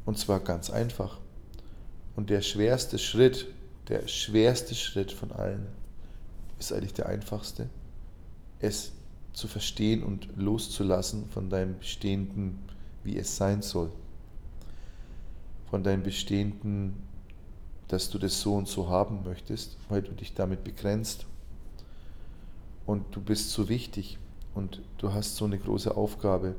Und 0.04 0.18
zwar 0.18 0.40
ganz 0.40 0.70
einfach. 0.70 1.18
Und 2.16 2.30
der 2.30 2.42
schwerste 2.42 2.98
Schritt, 2.98 3.46
der 3.88 4.06
schwerste 4.08 4.74
Schritt 4.74 5.12
von 5.12 5.32
allen, 5.32 5.66
ist 6.58 6.72
eigentlich 6.72 6.94
der 6.94 7.06
einfachste, 7.06 7.68
es 8.60 8.92
zu 9.32 9.48
verstehen 9.48 10.02
und 10.02 10.28
loszulassen 10.36 11.28
von 11.30 11.48
deinem 11.48 11.78
Bestehenden, 11.78 12.58
wie 13.04 13.16
es 13.16 13.36
sein 13.36 13.62
soll. 13.62 13.90
Von 15.70 15.82
deinem 15.82 16.02
Bestehenden, 16.02 16.94
dass 17.88 18.10
du 18.10 18.18
das 18.18 18.40
so 18.40 18.54
und 18.54 18.68
so 18.68 18.88
haben 18.88 19.24
möchtest, 19.24 19.76
weil 19.88 20.02
du 20.02 20.12
dich 20.12 20.34
damit 20.34 20.64
begrenzt. 20.64 21.26
Und 22.86 23.04
du 23.14 23.20
bist 23.20 23.50
so 23.50 23.68
wichtig 23.68 24.18
und 24.54 24.82
du 24.98 25.12
hast 25.12 25.36
so 25.36 25.44
eine 25.44 25.58
große 25.58 25.96
Aufgabe. 25.96 26.54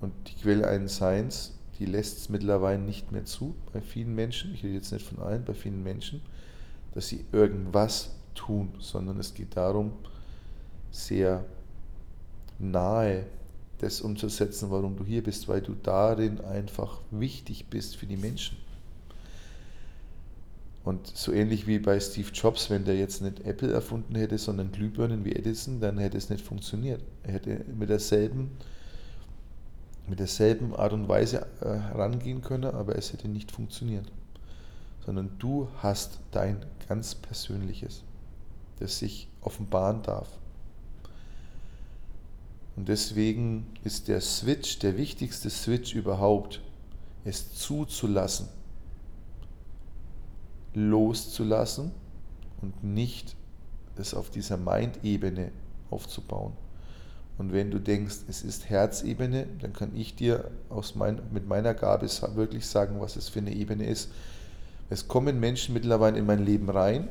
Und 0.00 0.12
die 0.26 0.34
Quelle 0.34 0.66
eines 0.66 0.96
Seins, 0.96 1.52
die 1.78 1.86
lässt 1.86 2.18
es 2.18 2.28
mittlerweile 2.28 2.80
nicht 2.80 3.12
mehr 3.12 3.24
zu 3.24 3.54
bei 3.72 3.80
vielen 3.80 4.14
Menschen, 4.14 4.54
ich 4.54 4.62
rede 4.62 4.74
jetzt 4.74 4.92
nicht 4.92 5.06
von 5.06 5.18
allen, 5.18 5.44
bei 5.44 5.54
vielen 5.54 5.82
Menschen, 5.82 6.22
dass 6.94 7.08
sie 7.08 7.24
irgendwas 7.32 8.10
tun, 8.34 8.70
sondern 8.78 9.18
es 9.18 9.34
geht 9.34 9.56
darum, 9.56 9.92
sehr 10.90 11.44
nahe 12.58 13.26
das 13.78 14.00
umzusetzen, 14.00 14.70
warum 14.70 14.96
du 14.96 15.04
hier 15.04 15.22
bist, 15.22 15.48
weil 15.48 15.62
du 15.62 15.74
darin 15.82 16.40
einfach 16.40 17.00
wichtig 17.10 17.66
bist 17.70 17.96
für 17.96 18.06
die 18.06 18.16
Menschen. 18.16 18.56
Und 20.82 21.06
so 21.14 21.32
ähnlich 21.32 21.66
wie 21.66 21.78
bei 21.78 22.00
Steve 22.00 22.30
Jobs, 22.32 22.70
wenn 22.70 22.84
der 22.84 22.96
jetzt 22.96 23.20
nicht 23.20 23.40
Apple 23.40 23.72
erfunden 23.72 24.14
hätte, 24.14 24.38
sondern 24.38 24.72
Glühbirnen 24.72 25.24
wie 25.24 25.32
Edison, 25.32 25.80
dann 25.80 25.98
hätte 25.98 26.16
es 26.16 26.30
nicht 26.30 26.44
funktioniert. 26.44 27.02
Er 27.22 27.34
hätte 27.34 27.64
mit 27.76 27.90
derselben, 27.90 28.52
mit 30.08 30.18
derselben 30.18 30.74
Art 30.74 30.94
und 30.94 31.06
Weise 31.06 31.46
äh, 31.60 31.66
herangehen 31.66 32.40
können, 32.40 32.74
aber 32.74 32.96
es 32.96 33.12
hätte 33.12 33.28
nicht 33.28 33.52
funktioniert. 33.52 34.10
Sondern 35.04 35.30
du 35.38 35.68
hast 35.76 36.18
dein 36.30 36.64
ganz 36.88 37.14
Persönliches, 37.14 38.02
das 38.78 38.98
sich 38.98 39.28
offenbaren 39.42 40.02
darf. 40.02 40.28
Und 42.76 42.88
deswegen 42.88 43.66
ist 43.84 44.08
der 44.08 44.22
Switch, 44.22 44.78
der 44.78 44.96
wichtigste 44.96 45.50
Switch 45.50 45.94
überhaupt, 45.94 46.62
es 47.24 47.52
zuzulassen 47.52 48.48
loszulassen 50.74 51.90
und 52.62 52.84
nicht 52.84 53.36
es 53.96 54.14
auf 54.14 54.30
dieser 54.30 54.56
Mind-Ebene 54.56 55.50
aufzubauen. 55.90 56.52
Und 57.38 57.52
wenn 57.52 57.70
du 57.70 57.78
denkst, 57.78 58.16
es 58.28 58.42
ist 58.42 58.68
Herzebene, 58.68 59.46
dann 59.60 59.72
kann 59.72 59.94
ich 59.94 60.14
dir 60.14 60.50
aus 60.68 60.94
mein, 60.94 61.20
mit 61.32 61.48
meiner 61.48 61.74
Gabe 61.74 62.06
wirklich 62.34 62.66
sagen, 62.66 63.00
was 63.00 63.16
es 63.16 63.28
für 63.28 63.40
eine 63.40 63.54
Ebene 63.54 63.86
ist. 63.86 64.10
Es 64.90 65.08
kommen 65.08 65.40
Menschen 65.40 65.72
mittlerweile 65.72 66.18
in 66.18 66.26
mein 66.26 66.44
Leben 66.44 66.68
rein, 66.68 67.08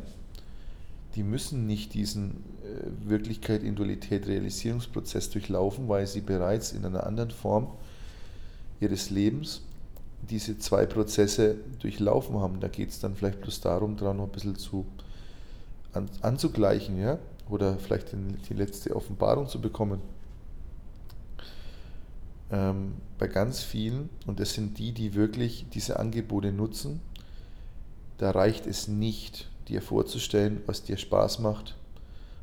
die 1.15 1.23
müssen 1.23 1.65
nicht 1.65 1.95
diesen 1.95 2.43
äh, 2.63 3.09
Wirklichkeit, 3.09 3.63
Individualität, 3.63 4.27
Realisierungsprozess 4.27 5.31
durchlaufen, 5.31 5.87
weil 5.89 6.05
sie 6.05 6.21
bereits 6.21 6.71
in 6.71 6.85
einer 6.85 7.05
anderen 7.07 7.31
Form 7.31 7.71
ihres 8.79 9.09
Lebens 9.09 9.61
diese 10.21 10.57
zwei 10.59 10.85
Prozesse 10.85 11.55
durchlaufen 11.79 12.39
haben. 12.39 12.59
Da 12.59 12.67
geht 12.67 12.89
es 12.89 12.99
dann 12.99 13.15
vielleicht 13.15 13.41
bloß 13.41 13.61
darum, 13.61 13.97
daran 13.97 14.17
noch 14.17 14.25
ein 14.25 14.31
bisschen 14.31 14.55
zu, 14.55 14.85
an, 15.93 16.09
anzugleichen, 16.21 16.99
ja? 16.99 17.19
oder 17.49 17.77
vielleicht 17.77 18.11
die, 18.11 18.17
die 18.49 18.53
letzte 18.53 18.95
Offenbarung 18.95 19.47
zu 19.47 19.59
bekommen. 19.59 20.01
Ähm, 22.51 22.93
bei 23.17 23.27
ganz 23.27 23.61
vielen, 23.61 24.09
und 24.25 24.39
das 24.39 24.53
sind 24.53 24.77
die, 24.77 24.91
die 24.91 25.13
wirklich 25.13 25.67
diese 25.73 25.99
Angebote 25.99 26.51
nutzen, 26.51 27.01
da 28.17 28.31
reicht 28.31 28.67
es 28.67 28.87
nicht, 28.87 29.49
dir 29.67 29.81
vorzustellen, 29.81 30.61
was 30.65 30.83
dir 30.83 30.97
Spaß 30.97 31.39
macht, 31.39 31.75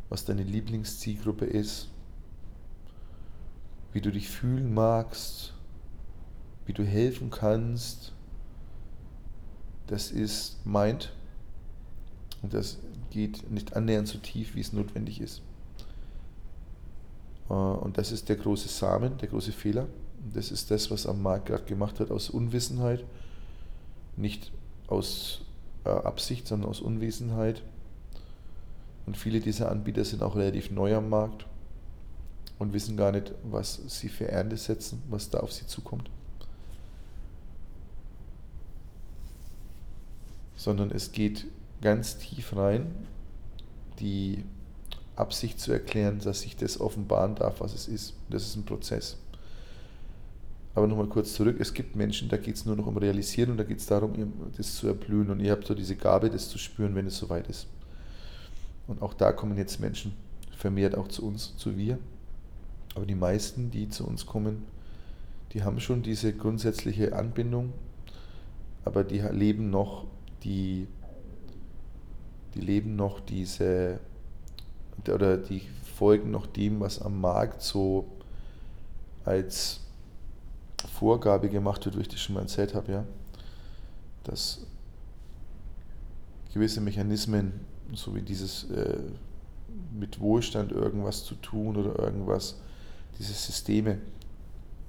was 0.08 0.24
deine 0.24 0.42
Lieblingszielgruppe 0.42 1.44
ist, 1.44 1.88
wie 3.92 4.00
du 4.00 4.12
dich 4.12 4.28
fühlen 4.28 4.72
magst, 4.72 5.52
wie 6.66 6.72
du 6.72 6.84
helfen 6.84 7.30
kannst, 7.30 8.12
das 9.86 10.10
ist 10.10 10.64
meint 10.66 11.12
und 12.42 12.52
das 12.52 12.78
geht 13.10 13.50
nicht 13.50 13.76
annähernd 13.76 14.08
so 14.08 14.18
tief, 14.18 14.54
wie 14.54 14.60
es 14.60 14.72
notwendig 14.72 15.20
ist. 15.20 15.42
Äh, 17.48 17.52
und 17.52 17.98
das 17.98 18.12
ist 18.12 18.28
der 18.28 18.36
große 18.36 18.68
Samen, 18.68 19.18
der 19.18 19.28
große 19.28 19.52
Fehler. 19.52 19.86
Das 20.34 20.50
ist 20.50 20.70
das, 20.70 20.90
was 20.90 21.06
am 21.06 21.22
Markt 21.22 21.46
gerade 21.46 21.64
gemacht 21.64 22.00
hat, 22.00 22.10
aus 22.10 22.30
Unwissenheit, 22.30 23.04
nicht 24.16 24.50
aus 24.88 25.42
äh, 25.84 25.90
Absicht, 25.90 26.46
sondern 26.48 26.68
aus 26.68 26.80
Unwissenheit. 26.80 27.62
Und 29.06 29.16
viele 29.16 29.40
dieser 29.40 29.70
Anbieter 29.70 30.04
sind 30.04 30.22
auch 30.22 30.34
relativ 30.34 30.70
neu 30.72 30.96
am 30.96 31.08
Markt 31.08 31.46
und 32.58 32.72
wissen 32.72 32.96
gar 32.96 33.12
nicht, 33.12 33.32
was 33.44 33.80
sie 33.86 34.08
für 34.08 34.28
Ernte 34.28 34.56
setzen, 34.56 35.02
was 35.08 35.30
da 35.30 35.38
auf 35.40 35.52
sie 35.52 35.66
zukommt. 35.66 36.10
Sondern 40.56 40.90
es 40.90 41.12
geht 41.12 41.46
ganz 41.80 42.18
tief 42.18 42.56
rein, 42.56 42.86
die 44.00 44.44
Absicht 45.14 45.60
zu 45.60 45.72
erklären, 45.72 46.18
dass 46.20 46.42
sich 46.42 46.56
das 46.56 46.80
offenbaren 46.80 47.34
darf, 47.34 47.60
was 47.60 47.74
es 47.74 47.88
ist. 47.88 48.14
Das 48.28 48.42
ist 48.42 48.56
ein 48.56 48.64
Prozess. 48.64 49.16
Aber 50.74 50.86
nochmal 50.86 51.06
kurz 51.06 51.32
zurück, 51.32 51.56
es 51.58 51.72
gibt 51.72 51.96
Menschen, 51.96 52.28
da 52.28 52.36
geht 52.36 52.56
es 52.56 52.66
nur 52.66 52.76
noch 52.76 52.86
um 52.86 52.98
Realisieren 52.98 53.52
und 53.52 53.56
da 53.56 53.64
geht 53.64 53.78
es 53.78 53.86
darum, 53.86 54.12
das 54.56 54.74
zu 54.74 54.88
erblühen. 54.88 55.30
Und 55.30 55.40
ihr 55.40 55.52
habt 55.52 55.66
so 55.66 55.74
diese 55.74 55.96
Gabe, 55.96 56.28
das 56.28 56.50
zu 56.50 56.58
spüren, 56.58 56.94
wenn 56.94 57.06
es 57.06 57.16
soweit 57.16 57.48
ist. 57.48 57.66
Und 58.86 59.00
auch 59.00 59.14
da 59.14 59.32
kommen 59.32 59.56
jetzt 59.56 59.80
Menschen 59.80 60.12
vermehrt 60.56 60.96
auch 60.96 61.08
zu 61.08 61.24
uns, 61.24 61.56
zu 61.56 61.76
wir. 61.76 61.98
Aber 62.94 63.06
die 63.06 63.14
meisten, 63.14 63.70
die 63.70 63.88
zu 63.88 64.06
uns 64.06 64.26
kommen, 64.26 64.64
die 65.52 65.62
haben 65.62 65.80
schon 65.80 66.02
diese 66.02 66.32
grundsätzliche 66.32 67.14
Anbindung, 67.14 67.72
aber 68.84 69.04
die 69.04 69.20
leben 69.20 69.70
noch 69.70 70.06
die, 70.46 70.86
die 72.54 72.60
leben 72.60 72.94
noch 72.94 73.18
diese, 73.20 73.98
oder 75.12 75.36
die 75.36 75.62
folgen 75.96 76.30
noch 76.30 76.46
dem, 76.46 76.80
was 76.80 77.02
am 77.02 77.20
Markt 77.20 77.62
so 77.62 78.06
als 79.24 79.80
Vorgabe 80.94 81.48
gemacht 81.48 81.84
wird, 81.84 81.96
wo 81.96 82.00
ich 82.00 82.08
das 82.08 82.20
schon 82.20 82.36
mal 82.36 82.42
erzählt 82.42 82.74
habe, 82.74 82.92
ja, 82.92 83.04
dass 84.22 84.64
gewisse 86.54 86.80
Mechanismen, 86.80 87.52
so 87.92 88.14
wie 88.14 88.22
dieses 88.22 88.70
äh, 88.70 88.98
mit 89.92 90.20
Wohlstand 90.20 90.70
irgendwas 90.70 91.24
zu 91.24 91.34
tun 91.34 91.76
oder 91.76 91.98
irgendwas, 91.98 92.60
diese 93.18 93.32
Systeme 93.32 93.98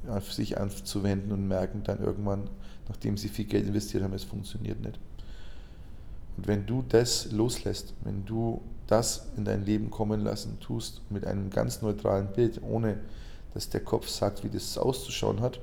auf 0.08 0.32
sich 0.32 0.60
anzuwenden 0.60 1.32
und 1.32 1.48
merken 1.48 1.82
dann 1.84 2.00
irgendwann, 2.00 2.48
nachdem 2.88 3.18
sie 3.18 3.28
viel 3.28 3.46
Geld 3.46 3.66
investiert 3.66 4.04
haben, 4.04 4.14
es 4.14 4.24
funktioniert 4.24 4.80
nicht. 4.82 5.00
Und 6.38 6.48
wenn 6.48 6.66
du 6.66 6.84
das 6.88 7.32
loslässt, 7.32 7.94
wenn 8.04 8.26
du 8.26 8.62
das 8.86 9.28
in 9.36 9.44
dein 9.44 9.66
Leben 9.66 9.90
kommen 9.90 10.22
lassen 10.22 10.60
tust, 10.60 11.02
mit 11.10 11.26
einem 11.26 11.50
ganz 11.50 11.82
neutralen 11.82 12.32
Bild, 12.32 12.62
ohne 12.64 13.00
dass 13.54 13.70
der 13.70 13.82
Kopf 13.82 14.08
sagt, 14.08 14.44
wie 14.44 14.50
das 14.50 14.78
auszuschauen 14.78 15.42
hat, 15.42 15.60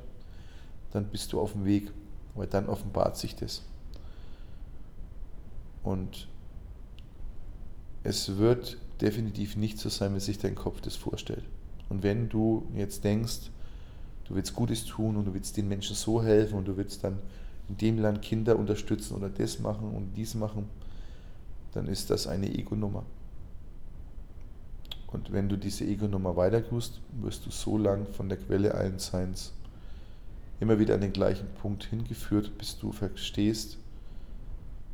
dann 0.93 1.07
bist 1.07 1.33
du 1.33 1.41
auf 1.41 1.53
dem 1.53 1.65
Weg, 1.65 1.91
weil 2.35 2.47
dann 2.47 2.69
offenbart 2.69 3.17
sich 3.17 3.37
das. 3.37 3.63
Und 5.83 6.29
es 8.03 8.37
wird 8.37 8.79
definitiv 9.01 9.57
nicht 9.57 9.79
so 9.79 9.89
sein, 9.89 10.15
wie 10.15 10.21
sich 10.21 10.39
dein 10.39 10.55
Kopf 10.55 10.81
das 10.81 10.97
vorstellt. 10.97 11.45
Und 11.89 12.03
wenn 12.03 12.29
du 12.29 12.67
jetzt 12.75 13.05
denkst, 13.05 13.51
du 14.25 14.35
willst 14.35 14.55
Gutes 14.55 14.85
tun 14.85 15.17
und 15.17 15.27
du 15.27 15.35
willst 15.35 15.57
den 15.57 15.69
Menschen 15.69 15.95
so 15.95 16.23
helfen 16.23 16.57
und 16.59 16.67
du 16.67 16.77
willst 16.77 17.05
dann 17.05 17.19
in 17.69 17.77
dem 17.79 17.99
Land 17.99 18.23
Kinder 18.23 18.59
unterstützen 18.59 19.15
oder 19.15 19.29
das 19.29 19.59
machen 19.59 19.91
und 19.91 20.15
dies 20.17 20.35
machen, 20.35 20.69
dann 21.73 21.87
ist 21.87 22.11
das 22.11 22.27
eine 22.27 22.53
Ego-Nummer. 22.55 23.05
Und 25.13 25.33
wenn 25.33 25.49
du 25.49 25.57
diese 25.57 25.85
Ego-Nummer 25.85 26.37
weiter 26.37 26.67
tust, 26.67 27.01
wirst 27.21 27.47
du 27.47 27.51
so 27.51 27.79
lang 27.79 28.07
von 28.07 28.29
der 28.29 28.39
Quelle 28.39 28.75
allen 28.75 28.99
Seins 28.99 29.53
immer 30.61 30.79
wieder 30.79 30.95
an 30.95 31.01
den 31.01 31.13
gleichen 31.13 31.49
Punkt 31.61 31.85
hingeführt, 31.85 32.57
bis 32.59 32.79
du 32.79 32.93
verstehst, 32.93 33.79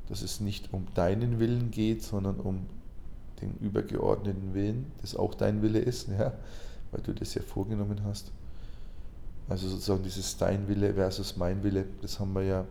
dass 0.08 0.22
es 0.22 0.40
nicht 0.40 0.72
um 0.72 0.86
deinen 0.94 1.38
Willen 1.38 1.70
geht, 1.70 2.02
sondern 2.02 2.36
um 2.40 2.66
den 3.40 3.54
übergeordneten 3.60 4.54
Willen, 4.54 4.90
das 5.00 5.16
auch 5.16 5.34
dein 5.34 5.62
Wille 5.62 5.78
ist, 5.78 6.08
ja, 6.08 6.32
weil 6.90 7.00
du 7.02 7.12
das 7.12 7.34
ja 7.34 7.42
vorgenommen 7.42 8.02
hast. 8.04 8.32
Also 9.48 9.68
sozusagen 9.68 10.02
dieses 10.02 10.36
Dein 10.36 10.68
Wille 10.68 10.94
versus 10.94 11.36
mein 11.36 11.62
Wille, 11.62 11.86
das 12.02 12.20
haben 12.20 12.32
wir 12.34 12.42
ja, 12.42 12.66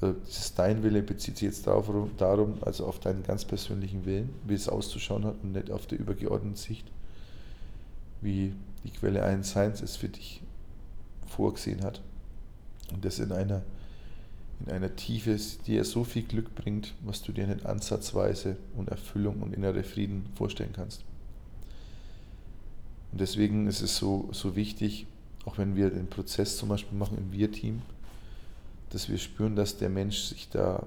also 0.00 0.14
dieses 0.26 0.54
Dein 0.54 0.82
Wille 0.82 1.02
bezieht 1.02 1.36
sich 1.38 1.46
jetzt 1.46 1.66
darauf, 1.66 1.90
darum, 2.16 2.58
also 2.60 2.86
auf 2.86 3.00
deinen 3.00 3.24
ganz 3.24 3.44
persönlichen 3.44 4.06
Willen, 4.06 4.30
wie 4.46 4.54
es 4.54 4.68
auszuschauen 4.68 5.24
hat 5.24 5.34
und 5.42 5.52
nicht 5.52 5.70
auf 5.72 5.86
der 5.86 5.98
übergeordneten 5.98 6.56
Sicht, 6.56 6.86
wie 8.20 8.54
die 8.84 8.90
Quelle 8.90 9.24
eines 9.24 9.50
Seins 9.50 9.82
es 9.82 9.96
für 9.96 10.08
dich 10.08 10.40
vorgesehen 11.26 11.82
hat. 11.82 12.00
Und 12.92 13.04
das 13.04 13.18
in 13.18 13.32
einer, 13.32 13.62
in 14.64 14.72
einer 14.72 14.94
Tiefe, 14.94 15.36
die 15.66 15.72
dir 15.72 15.84
so 15.84 16.04
viel 16.04 16.22
Glück 16.22 16.54
bringt, 16.54 16.94
was 17.04 17.22
du 17.22 17.32
dir 17.32 17.46
nicht 17.46 17.66
ansatzweise 17.66 18.56
und 18.76 18.88
Erfüllung 18.88 19.42
und 19.42 19.52
innere 19.52 19.82
Frieden 19.82 20.26
vorstellen 20.36 20.72
kannst. 20.72 21.04
Und 23.12 23.20
deswegen 23.20 23.66
ist 23.66 23.80
es 23.80 23.96
so, 23.96 24.28
so 24.32 24.54
wichtig, 24.56 25.06
auch 25.44 25.58
wenn 25.58 25.76
wir 25.76 25.90
den 25.90 26.08
Prozess 26.08 26.56
zum 26.56 26.68
Beispiel 26.68 26.98
machen 26.98 27.18
im 27.18 27.32
Wir-Team, 27.32 27.82
dass 28.90 29.08
wir 29.08 29.18
spüren, 29.18 29.56
dass 29.56 29.76
der 29.76 29.88
Mensch 29.88 30.18
sich 30.18 30.48
da 30.48 30.86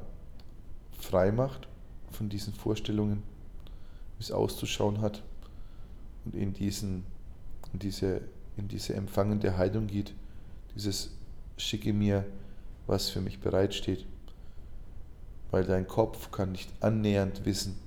frei 0.99 1.31
macht 1.31 1.67
von 2.11 2.29
diesen 2.29 2.53
Vorstellungen, 2.53 3.23
wie 4.17 4.23
es 4.23 4.31
auszuschauen 4.31 5.01
hat 5.01 5.23
und 6.25 6.35
in, 6.35 6.53
diesen, 6.53 7.03
in, 7.73 7.79
diese, 7.79 8.21
in 8.57 8.67
diese 8.67 8.93
empfangende 8.93 9.57
Haltung 9.57 9.87
geht, 9.87 10.13
dieses 10.75 11.11
schicke 11.57 11.93
mir, 11.93 12.25
was 12.87 13.09
für 13.09 13.21
mich 13.21 13.39
bereitsteht. 13.39 14.05
Weil 15.51 15.65
dein 15.65 15.87
Kopf 15.87 16.31
kann 16.31 16.51
nicht 16.51 16.69
annähernd 16.79 17.45
wissen, 17.45 17.77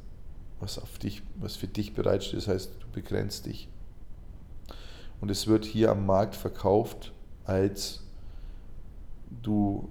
was, 0.61 0.79
auf 0.79 0.99
dich, 0.99 1.23
was 1.37 1.57
für 1.57 1.67
dich 1.67 1.95
bereitsteht. 1.95 2.39
Das 2.39 2.49
heißt, 2.49 2.71
du 2.81 2.87
begrenzt 2.93 3.47
dich. 3.47 3.69
Und 5.25 5.31
es 5.31 5.47
wird 5.47 5.65
hier 5.65 5.91
am 5.91 6.05
Markt 6.05 6.37
verkauft 6.37 7.11
als 7.47 8.03
du 9.43 9.89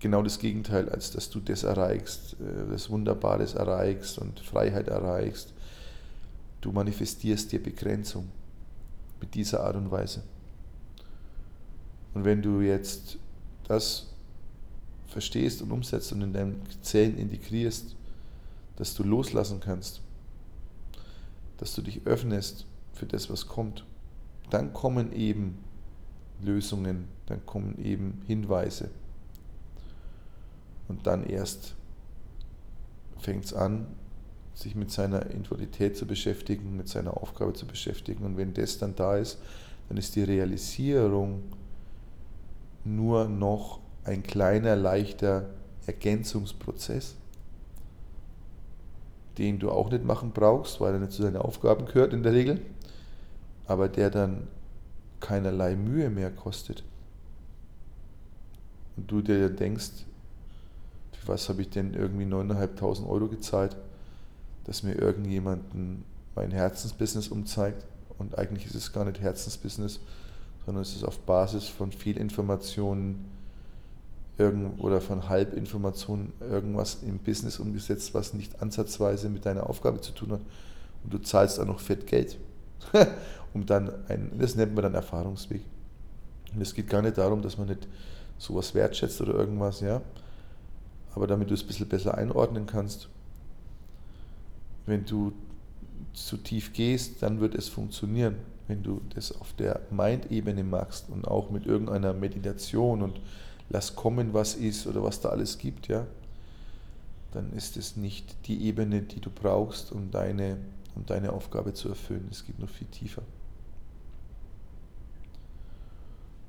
genau 0.00 0.24
das 0.24 0.40
Gegenteil, 0.40 0.88
als 0.88 1.12
dass 1.12 1.30
du 1.30 1.38
das 1.38 1.62
erreichst, 1.62 2.32
äh, 2.40 2.68
das 2.68 2.90
Wunderbares 2.90 3.54
erreichst 3.54 4.18
und 4.18 4.40
Freiheit 4.40 4.88
erreichst. 4.88 5.54
Du 6.62 6.72
manifestierst 6.72 7.52
dir 7.52 7.62
Begrenzung 7.62 8.28
mit 9.20 9.36
dieser 9.36 9.62
Art 9.62 9.76
und 9.76 9.92
Weise. 9.92 10.24
Und 12.12 12.24
wenn 12.24 12.42
du 12.42 12.60
jetzt 12.60 13.18
das 13.68 14.08
verstehst 15.06 15.62
und 15.62 15.70
umsetzt 15.70 16.10
und 16.10 16.22
in 16.22 16.32
deinen 16.32 16.60
Zellen 16.80 17.16
integrierst, 17.18 17.94
dass 18.74 18.96
du 18.96 19.04
loslassen 19.04 19.60
kannst, 19.60 20.00
dass 21.58 21.72
du 21.72 21.82
dich 21.82 22.04
öffnest 22.04 22.66
für 22.94 23.06
das, 23.06 23.30
was 23.30 23.46
kommt, 23.46 23.84
dann 24.52 24.72
kommen 24.72 25.12
eben 25.12 25.58
Lösungen, 26.42 27.08
dann 27.26 27.44
kommen 27.46 27.82
eben 27.82 28.22
Hinweise. 28.26 28.90
Und 30.88 31.06
dann 31.06 31.24
erst 31.24 31.74
fängt 33.18 33.46
es 33.46 33.54
an, 33.54 33.86
sich 34.54 34.74
mit 34.74 34.90
seiner 34.90 35.30
Individualität 35.30 35.96
zu 35.96 36.06
beschäftigen, 36.06 36.76
mit 36.76 36.88
seiner 36.88 37.16
Aufgabe 37.16 37.54
zu 37.54 37.66
beschäftigen. 37.66 38.24
Und 38.24 38.36
wenn 38.36 38.52
das 38.52 38.78
dann 38.78 38.94
da 38.94 39.16
ist, 39.16 39.38
dann 39.88 39.96
ist 39.96 40.14
die 40.16 40.24
Realisierung 40.24 41.42
nur 42.84 43.26
noch 43.26 43.80
ein 44.04 44.22
kleiner, 44.22 44.76
leichter 44.76 45.48
Ergänzungsprozess, 45.86 47.14
den 49.38 49.58
du 49.58 49.70
auch 49.70 49.90
nicht 49.90 50.04
machen 50.04 50.32
brauchst, 50.32 50.80
weil 50.80 50.94
er 50.94 51.00
nicht 51.00 51.12
zu 51.12 51.22
deinen 51.22 51.36
Aufgaben 51.36 51.86
gehört 51.86 52.12
in 52.12 52.22
der 52.22 52.32
Regel, 52.32 52.60
aber 53.66 53.88
der 53.88 54.10
dann 54.10 54.48
keinerlei 55.20 55.76
Mühe 55.76 56.10
mehr 56.10 56.30
kostet. 56.30 56.84
Und 58.96 59.10
du 59.10 59.22
dir 59.22 59.48
denkst, 59.48 60.04
für 61.12 61.28
was 61.28 61.48
habe 61.48 61.62
ich 61.62 61.70
denn 61.70 61.94
irgendwie 61.94 62.24
9.500 62.24 63.08
Euro 63.08 63.28
gezahlt, 63.28 63.76
dass 64.64 64.82
mir 64.82 64.94
irgendjemand 64.94 65.62
mein 66.34 66.50
Herzensbusiness 66.50 67.28
umzeigt 67.28 67.84
und 68.18 68.38
eigentlich 68.38 68.66
ist 68.66 68.74
es 68.74 68.92
gar 68.92 69.04
nicht 69.04 69.20
Herzensbusiness, 69.20 70.00
sondern 70.64 70.82
es 70.82 70.94
ist 70.94 71.04
auf 71.04 71.18
Basis 71.20 71.68
von 71.68 71.92
Fehlinformationen 71.92 73.24
oder 74.78 75.00
von 75.00 75.28
Halbinformationen 75.28 76.32
irgendwas 76.40 76.98
im 77.02 77.18
Business 77.18 77.58
umgesetzt, 77.58 78.14
was 78.14 78.34
nicht 78.34 78.60
ansatzweise 78.60 79.28
mit 79.28 79.46
deiner 79.46 79.68
Aufgabe 79.68 80.00
zu 80.00 80.12
tun 80.12 80.32
hat. 80.32 80.40
Und 81.04 81.12
du 81.12 81.18
zahlst 81.18 81.60
auch 81.60 81.66
noch 81.66 81.80
fett 81.80 82.06
Geld, 82.06 82.38
um 83.54 83.66
dann 83.66 83.90
ein, 84.08 84.32
das 84.38 84.54
nennt 84.54 84.74
man 84.74 84.82
dann 84.82 84.94
Erfahrungsweg. 84.94 85.62
Und 86.54 86.60
es 86.60 86.74
geht 86.74 86.88
gar 86.88 87.02
nicht 87.02 87.18
darum, 87.18 87.42
dass 87.42 87.58
man 87.58 87.68
nicht 87.68 87.86
sowas 88.38 88.74
wertschätzt 88.74 89.20
oder 89.20 89.34
irgendwas, 89.34 89.80
ja. 89.80 90.02
Aber 91.14 91.26
damit 91.26 91.50
du 91.50 91.54
es 91.54 91.62
ein 91.62 91.66
bisschen 91.66 91.88
besser 91.88 92.16
einordnen 92.16 92.66
kannst, 92.66 93.08
wenn 94.86 95.04
du 95.04 95.32
zu 96.12 96.36
tief 96.36 96.72
gehst, 96.72 97.22
dann 97.22 97.40
wird 97.40 97.54
es 97.54 97.68
funktionieren 97.68 98.36
wenn 98.72 98.82
du 98.82 99.00
das 99.14 99.38
auf 99.38 99.52
der 99.54 99.80
Mind-Ebene 99.90 100.64
machst 100.64 101.10
und 101.10 101.26
auch 101.26 101.50
mit 101.50 101.66
irgendeiner 101.66 102.12
Meditation 102.12 103.02
und 103.02 103.20
lass 103.68 103.96
kommen, 103.96 104.32
was 104.32 104.54
ist 104.54 104.86
oder 104.86 105.02
was 105.02 105.20
da 105.20 105.30
alles 105.30 105.58
gibt, 105.58 105.88
ja, 105.88 106.06
dann 107.32 107.52
ist 107.52 107.76
es 107.76 107.96
nicht 107.96 108.34
die 108.46 108.64
Ebene, 108.64 109.02
die 109.02 109.20
du 109.20 109.30
brauchst, 109.30 109.92
um 109.92 110.10
deine, 110.10 110.58
um 110.94 111.04
deine 111.06 111.32
Aufgabe 111.32 111.72
zu 111.74 111.88
erfüllen. 111.88 112.28
Es 112.30 112.46
geht 112.46 112.58
noch 112.58 112.68
viel 112.68 112.86
tiefer. 112.88 113.22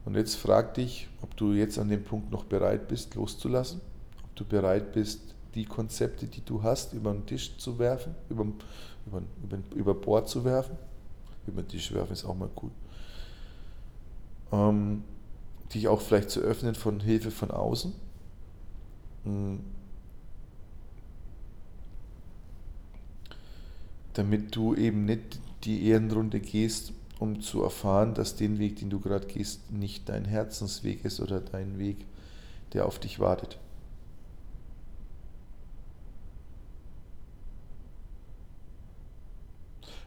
Und 0.05 0.15
jetzt 0.15 0.35
frag 0.35 0.73
dich, 0.73 1.07
ob 1.21 1.35
du 1.37 1.53
jetzt 1.53 1.79
an 1.79 1.89
dem 1.89 2.03
Punkt 2.03 2.31
noch 2.31 2.43
bereit 2.43 2.87
bist, 2.87 3.15
loszulassen, 3.15 3.81
ob 4.23 4.35
du 4.35 4.45
bereit 4.45 4.91
bist, 4.91 5.21
die 5.55 5.65
Konzepte, 5.65 6.27
die 6.27 6.43
du 6.43 6.63
hast, 6.63 6.93
über 6.93 7.13
den 7.13 7.25
Tisch 7.25 7.57
zu 7.57 7.79
werfen, 7.79 8.15
über, 8.29 8.45
über, 9.05 9.21
über, 9.43 9.57
über 9.75 9.93
Bord 9.93 10.27
zu 10.27 10.43
werfen 10.43 10.77
über 11.47 11.61
den 11.61 11.69
Tisch 11.69 11.91
werfen 11.93 12.13
ist 12.13 12.25
auch 12.25 12.35
mal 12.35 12.49
gut. 12.53 12.71
Ähm, 14.51 15.03
dich 15.73 15.87
auch 15.87 16.01
vielleicht 16.01 16.29
zu 16.29 16.41
öffnen 16.41 16.75
von 16.75 16.99
Hilfe 16.99 17.31
von 17.31 17.51
außen. 17.51 17.93
Mhm. 19.25 19.59
Damit 24.13 24.55
du 24.55 24.75
eben 24.75 25.05
nicht 25.05 25.39
die 25.63 25.87
Ehrenrunde 25.87 26.39
gehst, 26.39 26.93
um 27.23 27.39
zu 27.39 27.63
erfahren, 27.63 28.13
dass 28.13 28.35
den 28.35 28.59
Weg, 28.59 28.75
den 28.75 28.89
du 28.89 28.99
gerade 28.99 29.25
gehst, 29.25 29.71
nicht 29.71 30.09
dein 30.09 30.25
Herzensweg 30.25 31.05
ist 31.05 31.21
oder 31.21 31.39
dein 31.39 31.79
Weg, 31.79 32.05
der 32.73 32.85
auf 32.85 32.99
dich 32.99 33.17
wartet. 33.17 33.57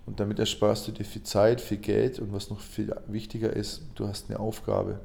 Und 0.05 0.20
damit 0.20 0.38
ersparst 0.38 0.87
du 0.87 0.92
dir 0.92 1.05
viel 1.05 1.22
Zeit, 1.22 1.62
viel 1.62 1.79
Geld 1.79 2.18
und 2.18 2.35
was 2.35 2.50
noch 2.50 2.61
viel 2.61 2.94
wichtiger 3.09 3.50
ist, 3.50 3.81
du 3.94 4.07
hast 4.07 4.29
eine 4.29 4.38
Aufgabe. 4.38 5.00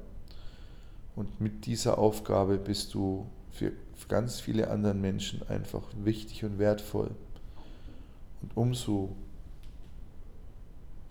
Und 1.15 1.39
mit 1.39 1.65
dieser 1.65 1.97
Aufgabe 1.97 2.58
bist 2.58 2.93
du 2.93 3.26
für 3.52 3.71
ganz 4.10 4.41
viele 4.41 4.69
andere 4.69 4.95
Menschen 4.95 5.47
einfach 5.47 5.84
wichtig 6.04 6.43
und 6.43 6.60
wertvoll. 6.60 7.12
Und 8.41 8.52
umso 8.56 9.15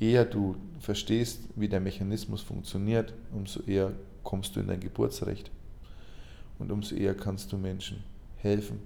eher 0.01 0.25
du 0.25 0.57
verstehst, 0.81 1.43
wie 1.55 1.69
der 1.69 1.81
Mechanismus 1.81 2.43
funktioniert, 2.43 3.13
umso 3.33 3.63
eher 3.63 3.93
kommst 4.25 4.57
du 4.57 4.61
in 4.61 4.67
dein 4.67 4.81
Geburtsrecht. 4.81 5.51
Und 6.59 6.73
umso 6.73 6.95
eher 6.95 7.15
kannst 7.15 7.53
du 7.53 7.59
Menschen 7.59 8.03
helfen. 8.39 8.79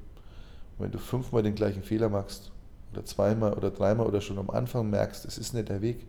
Und 0.77 0.85
wenn 0.85 0.91
du 0.91 0.99
fünfmal 0.99 1.43
den 1.43 1.55
gleichen 1.55 1.83
Fehler 1.83 2.09
machst, 2.09 2.51
oder 2.93 3.05
zweimal 3.05 3.55
oder 3.55 3.71
dreimal 3.71 4.07
oder 4.07 4.21
schon 4.21 4.39
am 4.39 4.51
Anfang 4.51 4.89
merkst, 4.91 5.25
es 5.25 5.39
ist 5.39 5.53
nicht 5.53 5.69
der 5.69 5.83
Weg, 5.83 6.07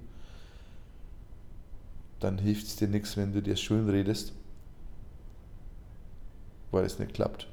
dann 2.20 2.38
hilft 2.38 2.68
es 2.68 2.76
dir 2.76 2.88
nichts, 2.88 3.18
wenn 3.18 3.34
du 3.34 3.42
dir 3.42 3.56
schön 3.56 3.90
redest, 3.90 4.34
weil 6.72 6.86
es 6.86 7.00
nicht 7.00 7.14
klappt. 7.14 7.48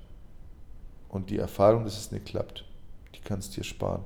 Und 1.08 1.30
die 1.30 1.38
Erfahrung, 1.38 1.84
dass 1.84 1.98
es 1.98 2.12
nicht 2.12 2.26
klappt, 2.26 2.64
die 3.14 3.20
kannst 3.20 3.52
du 3.52 3.60
dir 3.60 3.64
sparen. 3.64 4.04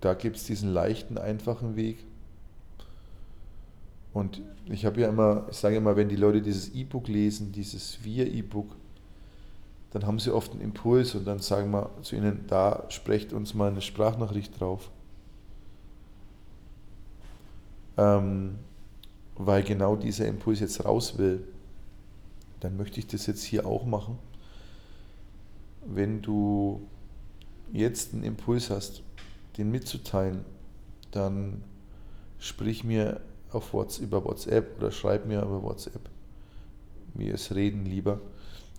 Da 0.00 0.14
gibt 0.14 0.36
es 0.36 0.44
diesen 0.44 0.72
leichten, 0.72 1.18
einfachen 1.18 1.76
Weg. 1.76 1.98
Und 4.12 4.42
ich 4.66 4.84
habe 4.84 5.00
ja 5.00 5.08
immer, 5.08 5.46
ich 5.50 5.56
sage 5.56 5.76
immer, 5.76 5.96
wenn 5.96 6.08
die 6.08 6.16
Leute 6.16 6.42
dieses 6.42 6.74
E-Book 6.74 7.08
lesen, 7.08 7.52
dieses 7.52 8.02
Wir-E-Book, 8.02 8.74
dann 9.92 10.06
haben 10.06 10.18
sie 10.18 10.32
oft 10.32 10.52
einen 10.52 10.60
Impuls 10.60 11.14
und 11.14 11.26
dann 11.26 11.40
sagen 11.40 11.70
wir 11.70 11.90
zu 12.02 12.16
ihnen, 12.16 12.44
da 12.46 12.84
sprecht 12.88 13.32
uns 13.32 13.54
mal 13.54 13.70
eine 13.70 13.80
Sprachnachricht 13.80 14.58
drauf. 14.60 14.90
Ähm, 17.96 18.56
weil 19.36 19.62
genau 19.62 19.96
dieser 19.96 20.26
Impuls 20.26 20.60
jetzt 20.60 20.84
raus 20.84 21.18
will, 21.18 21.44
dann 22.60 22.76
möchte 22.76 23.00
ich 23.00 23.06
das 23.06 23.26
jetzt 23.26 23.42
hier 23.42 23.66
auch 23.66 23.84
machen. 23.84 24.18
Wenn 25.86 26.22
du 26.22 26.86
jetzt 27.72 28.12
einen 28.12 28.22
Impuls 28.22 28.70
hast, 28.70 29.02
den 29.60 29.70
mitzuteilen, 29.70 30.44
dann 31.10 31.62
sprich 32.38 32.82
mir 32.84 33.20
auf 33.52 33.72
WhatsApp, 33.72 34.04
über 34.04 34.24
WhatsApp 34.24 34.78
oder 34.78 34.90
schreib 34.90 35.26
mir 35.26 35.42
über 35.42 35.62
WhatsApp. 35.62 36.08
Mir 37.14 37.34
ist 37.34 37.54
Reden 37.54 37.84
lieber, 37.84 38.20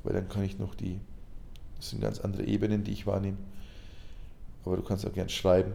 weil 0.04 0.14
dann 0.14 0.28
kann 0.28 0.44
ich 0.44 0.58
noch 0.58 0.76
die, 0.76 1.00
das 1.78 1.90
sind 1.90 2.02
ganz 2.02 2.20
andere 2.20 2.44
Ebenen, 2.46 2.84
die 2.84 2.92
ich 2.92 3.06
wahrnehme. 3.06 3.38
Aber 4.66 4.78
du 4.78 4.84
kannst 4.84 5.06
auch 5.06 5.14
gern 5.14 5.30
schreiben, 5.30 5.74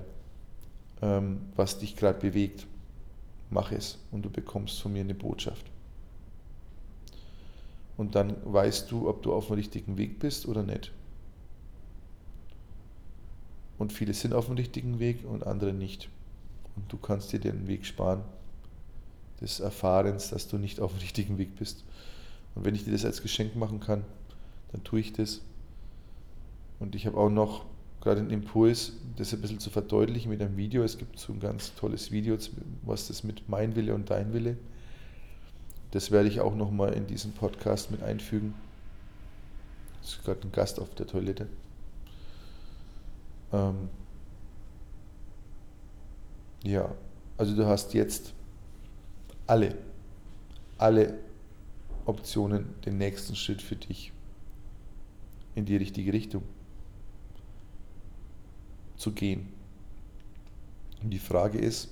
ähm, 1.03 1.41
was 1.55 1.79
dich 1.79 1.97
gerade 1.97 2.19
bewegt. 2.19 2.67
Mach 3.51 3.71
es 3.71 3.99
und 4.11 4.25
du 4.25 4.31
bekommst 4.31 4.81
von 4.81 4.93
mir 4.93 5.01
eine 5.01 5.15
Botschaft. 5.15 5.67
Und 7.97 8.15
dann 8.15 8.37
weißt 8.45 8.91
du, 8.91 9.09
ob 9.09 9.23
du 9.23 9.33
auf 9.33 9.47
dem 9.47 9.55
richtigen 9.55 9.97
Weg 9.99 10.19
bist 10.19 10.47
oder 10.47 10.63
nicht. 10.63 10.93
Und 13.79 13.93
viele 13.93 14.15
sind 14.15 14.33
auf 14.33 14.47
dem 14.47 14.57
richtigen 14.57 14.99
Weg 14.99 15.25
und 15.25 15.47
andere 15.47 15.73
nicht. 15.73 16.09
Und 16.77 16.91
du 16.93 16.97
kannst 16.97 17.33
dir 17.33 17.41
den 17.41 17.67
Weg 17.67 17.87
sparen 17.87 18.23
des 19.41 19.61
Erfahrens, 19.61 20.31
dass 20.31 20.49
du 20.49 20.57
nicht 20.57 20.81
auf 20.81 20.93
dem 20.93 21.01
richtigen 21.01 21.39
Weg 21.39 21.57
bist. 21.57 21.85
Und 22.55 22.65
wenn 22.65 22.75
ich 22.75 22.85
dir 22.85 22.93
das 22.93 23.05
als 23.05 23.23
Geschenk 23.23 23.55
machen 23.57 23.81
kann, 23.81 24.05
dann 24.73 24.83
tue 24.83 25.01
ich 25.01 25.13
das. 25.13 25.43
Und 26.79 26.95
ich 26.95 27.07
habe 27.07 27.19
auch 27.19 27.31
noch 27.31 27.65
gerade 28.01 28.21
einen 28.21 28.31
Impuls, 28.31 28.93
das 29.17 29.33
ein 29.35 29.41
bisschen 29.41 29.61
zu 29.61 29.71
verdeutlichen 29.71 30.31
mit 30.31 30.41
einem 30.41 30.57
Video. 30.57 30.83
Es 30.83 30.97
gibt 30.97 31.19
so 31.19 31.33
ein 31.33 31.41
ganz 31.41 31.75
tolles 31.75 32.13
Video, 32.13 32.37
was 32.83 33.09
das 33.09 33.25
mit 33.25 33.49
mein 33.49 33.77
Wille 33.77 33.95
und 33.95 34.11
dein 34.11 34.33
Wille. 34.33 34.57
Das 35.91 36.11
werde 36.11 36.29
ich 36.29 36.41
auch 36.41 36.55
nochmal 36.55 36.93
in 36.93 37.07
diesen 37.07 37.33
Podcast 37.33 37.91
mit 37.91 38.03
einfügen. 38.03 38.55
Es 40.03 40.11
ist 40.11 40.25
gerade 40.25 40.47
ein 40.47 40.53
Gast 40.53 40.79
auf 40.79 40.95
der 40.95 41.07
Toilette. 41.07 41.49
Ähm 43.57 43.89
ja, 46.63 46.95
also 47.37 47.55
du 47.55 47.67
hast 47.67 47.95
jetzt 47.95 48.35
alle, 49.47 49.77
alle 50.79 51.19
Optionen 52.05 52.75
den 52.85 52.99
nächsten 52.99 53.37
Schritt 53.37 53.63
für 53.63 53.77
dich 53.77 54.13
in 55.55 55.65
die 55.65 55.77
richtige 55.77 56.13
Richtung 56.13 56.43
zu 58.97 59.13
gehen. 59.13 59.49
Und 61.03 61.11
die 61.11 61.19
Frage 61.19 61.59
ist, 61.59 61.89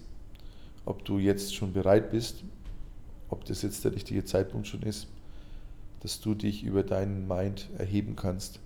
ob 0.85 1.05
du 1.05 1.19
jetzt 1.19 1.55
schon 1.55 1.73
bereit 1.73 2.11
bist, 2.11 2.45
ob 3.31 3.45
das 3.45 3.63
jetzt 3.63 3.85
der 3.85 3.93
richtige 3.93 4.25
Zeitpunkt 4.25 4.67
schon 4.67 4.83
ist, 4.83 5.07
dass 6.01 6.21
du 6.21 6.35
dich 6.35 6.65
über 6.65 6.83
deinen 6.83 7.27
Mind 7.27 7.69
erheben 7.79 8.17
kannst 8.17 8.61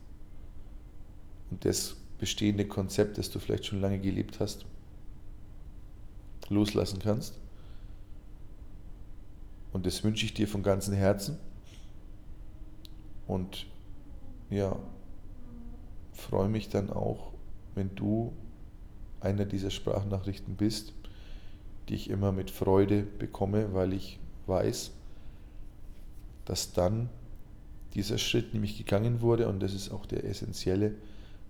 und 1.51 1.65
das 1.65 1.97
bestehende 2.19 2.67
Konzept, 2.67 3.19
das 3.19 3.31
du 3.31 3.39
vielleicht 3.39 3.67
schon 3.67 3.81
lange 3.81 3.99
gelebt 3.99 4.41
hast, 4.41 4.67
loslassen 6.49 6.99
kannst 6.99 7.39
und 9.73 9.87
das 9.87 10.03
wünsche 10.03 10.25
ich 10.25 10.35
dir 10.35 10.49
von 10.49 10.63
ganzem 10.63 10.95
Herzen. 10.95 11.39
Und 13.27 13.67
ja, 14.51 14.79
freue 16.13 16.49
mich 16.49 16.69
dann 16.69 16.91
auch, 16.91 17.33
wenn 17.75 17.95
du 17.95 18.33
einer 19.21 19.45
dieser 19.45 19.71
Sprachnachrichten 19.71 20.57
bist, 20.57 20.95
die 21.89 21.95
ich 21.95 22.11
immer 22.11 22.33
mit 22.33 22.51
Freude 22.51 23.03
bekomme, 23.03 23.75
weil 23.75 23.93
ich 23.93 24.19
weiß, 24.47 24.91
dass 26.45 26.73
dann 26.73 27.11
dieser 27.95 28.19
Schritt 28.19 28.55
nämlich 28.55 28.79
gegangen 28.79 29.21
wurde 29.21 29.49
und 29.49 29.61
das 29.61 29.75
ist 29.75 29.91
auch 29.91 30.07
der 30.07 30.25
essentielle, 30.25 30.95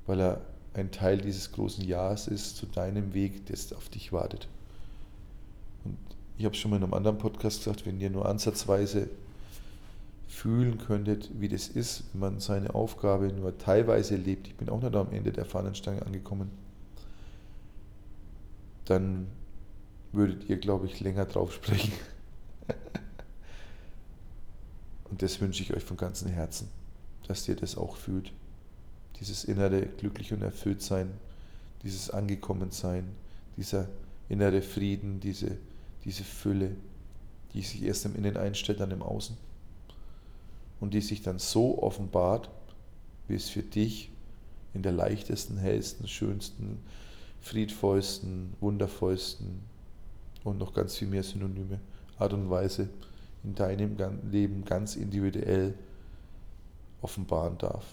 weil 0.07 0.21
er 0.21 0.41
ein 0.79 0.91
Teil 0.91 1.19
dieses 1.19 1.53
großen 1.53 1.85
Jahres 1.85 2.29
ist 2.29 2.57
zu 2.57 2.67
deinem 2.67 3.15
Weg, 3.15 3.47
das 3.47 3.73
auf 3.73 3.89
dich 3.89 4.13
wartet. 4.13 4.49
Und 5.85 5.97
ich 6.37 6.45
habe 6.45 6.55
schon 6.55 6.71
mal 6.71 6.77
in 6.77 6.85
einem 6.85 6.95
anderen 6.95 7.19
Podcast 7.19 7.59
gesagt, 7.59 7.87
wenn 7.87 8.01
ihr 8.01 8.11
nur 8.11 8.27
ansatzweise 8.27 9.09
fühlen 10.29 10.79
könntet, 10.79 11.31
wie 11.41 11.49
das 11.49 11.69
ist, 11.69 12.05
wenn 12.13 12.21
man 12.21 12.41
seine 12.41 12.75
Aufgabe 12.75 13.33
nur 13.33 13.57
teilweise 13.59 14.17
lebt, 14.17 14.47
ich 14.47 14.57
bin 14.57 14.69
auch 14.69 14.81
nicht 14.81 14.95
am 14.95 15.11
Ende 15.11 15.33
der 15.33 15.45
Fahnenstange 15.45 16.05
angekommen, 16.05 16.51
dann 18.85 19.27
würdet 20.13 20.49
ihr, 20.49 20.59
glaube 20.59 20.87
ich, 20.87 21.01
länger 21.01 21.27
drauf 21.27 21.53
sprechen. 21.53 21.93
Und 25.11 25.23
das 25.23 25.41
wünsche 25.41 25.63
ich 25.63 25.75
euch 25.75 25.85
von 25.85 25.97
ganzem 25.97 26.29
Herzen, 26.29 26.69
dass 27.27 27.49
ihr 27.49 27.57
das 27.57 27.77
auch 27.77 27.97
fühlt. 27.97 28.33
Dieses 29.21 29.45
innere 29.45 29.83
glücklich 29.83 30.33
und 30.33 30.43
erfüllt 30.43 30.83
sein, 30.83 31.11
dieses 31.83 32.11
angekommen 32.11 32.71
sein, 32.71 33.09
dieser 33.57 33.89
innere 34.29 34.63
Frieden, 34.63 35.21
diese 35.21 35.57
diese 36.09 36.25
Fülle, 36.25 36.75
die 37.53 37.61
sich 37.61 37.83
erst 37.83 38.07
im 38.07 38.17
Innen 38.17 38.39
einstellt, 38.39 38.81
dann 38.81 38.91
im 38.91 39.03
Außen. 39.03 39.37
Und 40.81 40.95
die 40.95 41.03
sich 41.03 41.21
dann 41.21 41.39
so 41.39 41.83
offenbart, 41.83 42.49
wie 43.27 43.35
es 43.35 43.51
für 43.51 43.63
dich 43.63 44.11
in 44.73 44.83
der 44.83 44.93
leichtesten, 44.93 45.59
hellsten, 45.59 46.09
schönsten, 46.09 46.79
friedvollsten, 47.43 48.55
wundervollsten 48.61 49.61
und 50.45 50.57
noch 50.57 50.73
ganz 50.73 50.97
viel 50.97 51.09
mehr 51.09 51.23
Synonyme 51.23 51.79
Art 52.19 52.33
und 52.33 52.49
Weise 52.49 52.89
in 53.45 53.55
deinem 53.55 53.97
Leben 54.31 54.65
ganz 54.65 54.97
individuell 54.97 55.75
offenbaren 57.03 57.59
darf. 57.59 57.85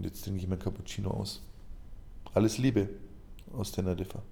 Und 0.00 0.06
jetzt 0.06 0.24
trinke 0.24 0.40
ich 0.40 0.48
mein 0.48 0.58
Cappuccino 0.58 1.10
aus. 1.10 1.42
Alles 2.32 2.56
Liebe 2.56 2.88
aus 3.52 3.70
Teneriffa. 3.70 4.22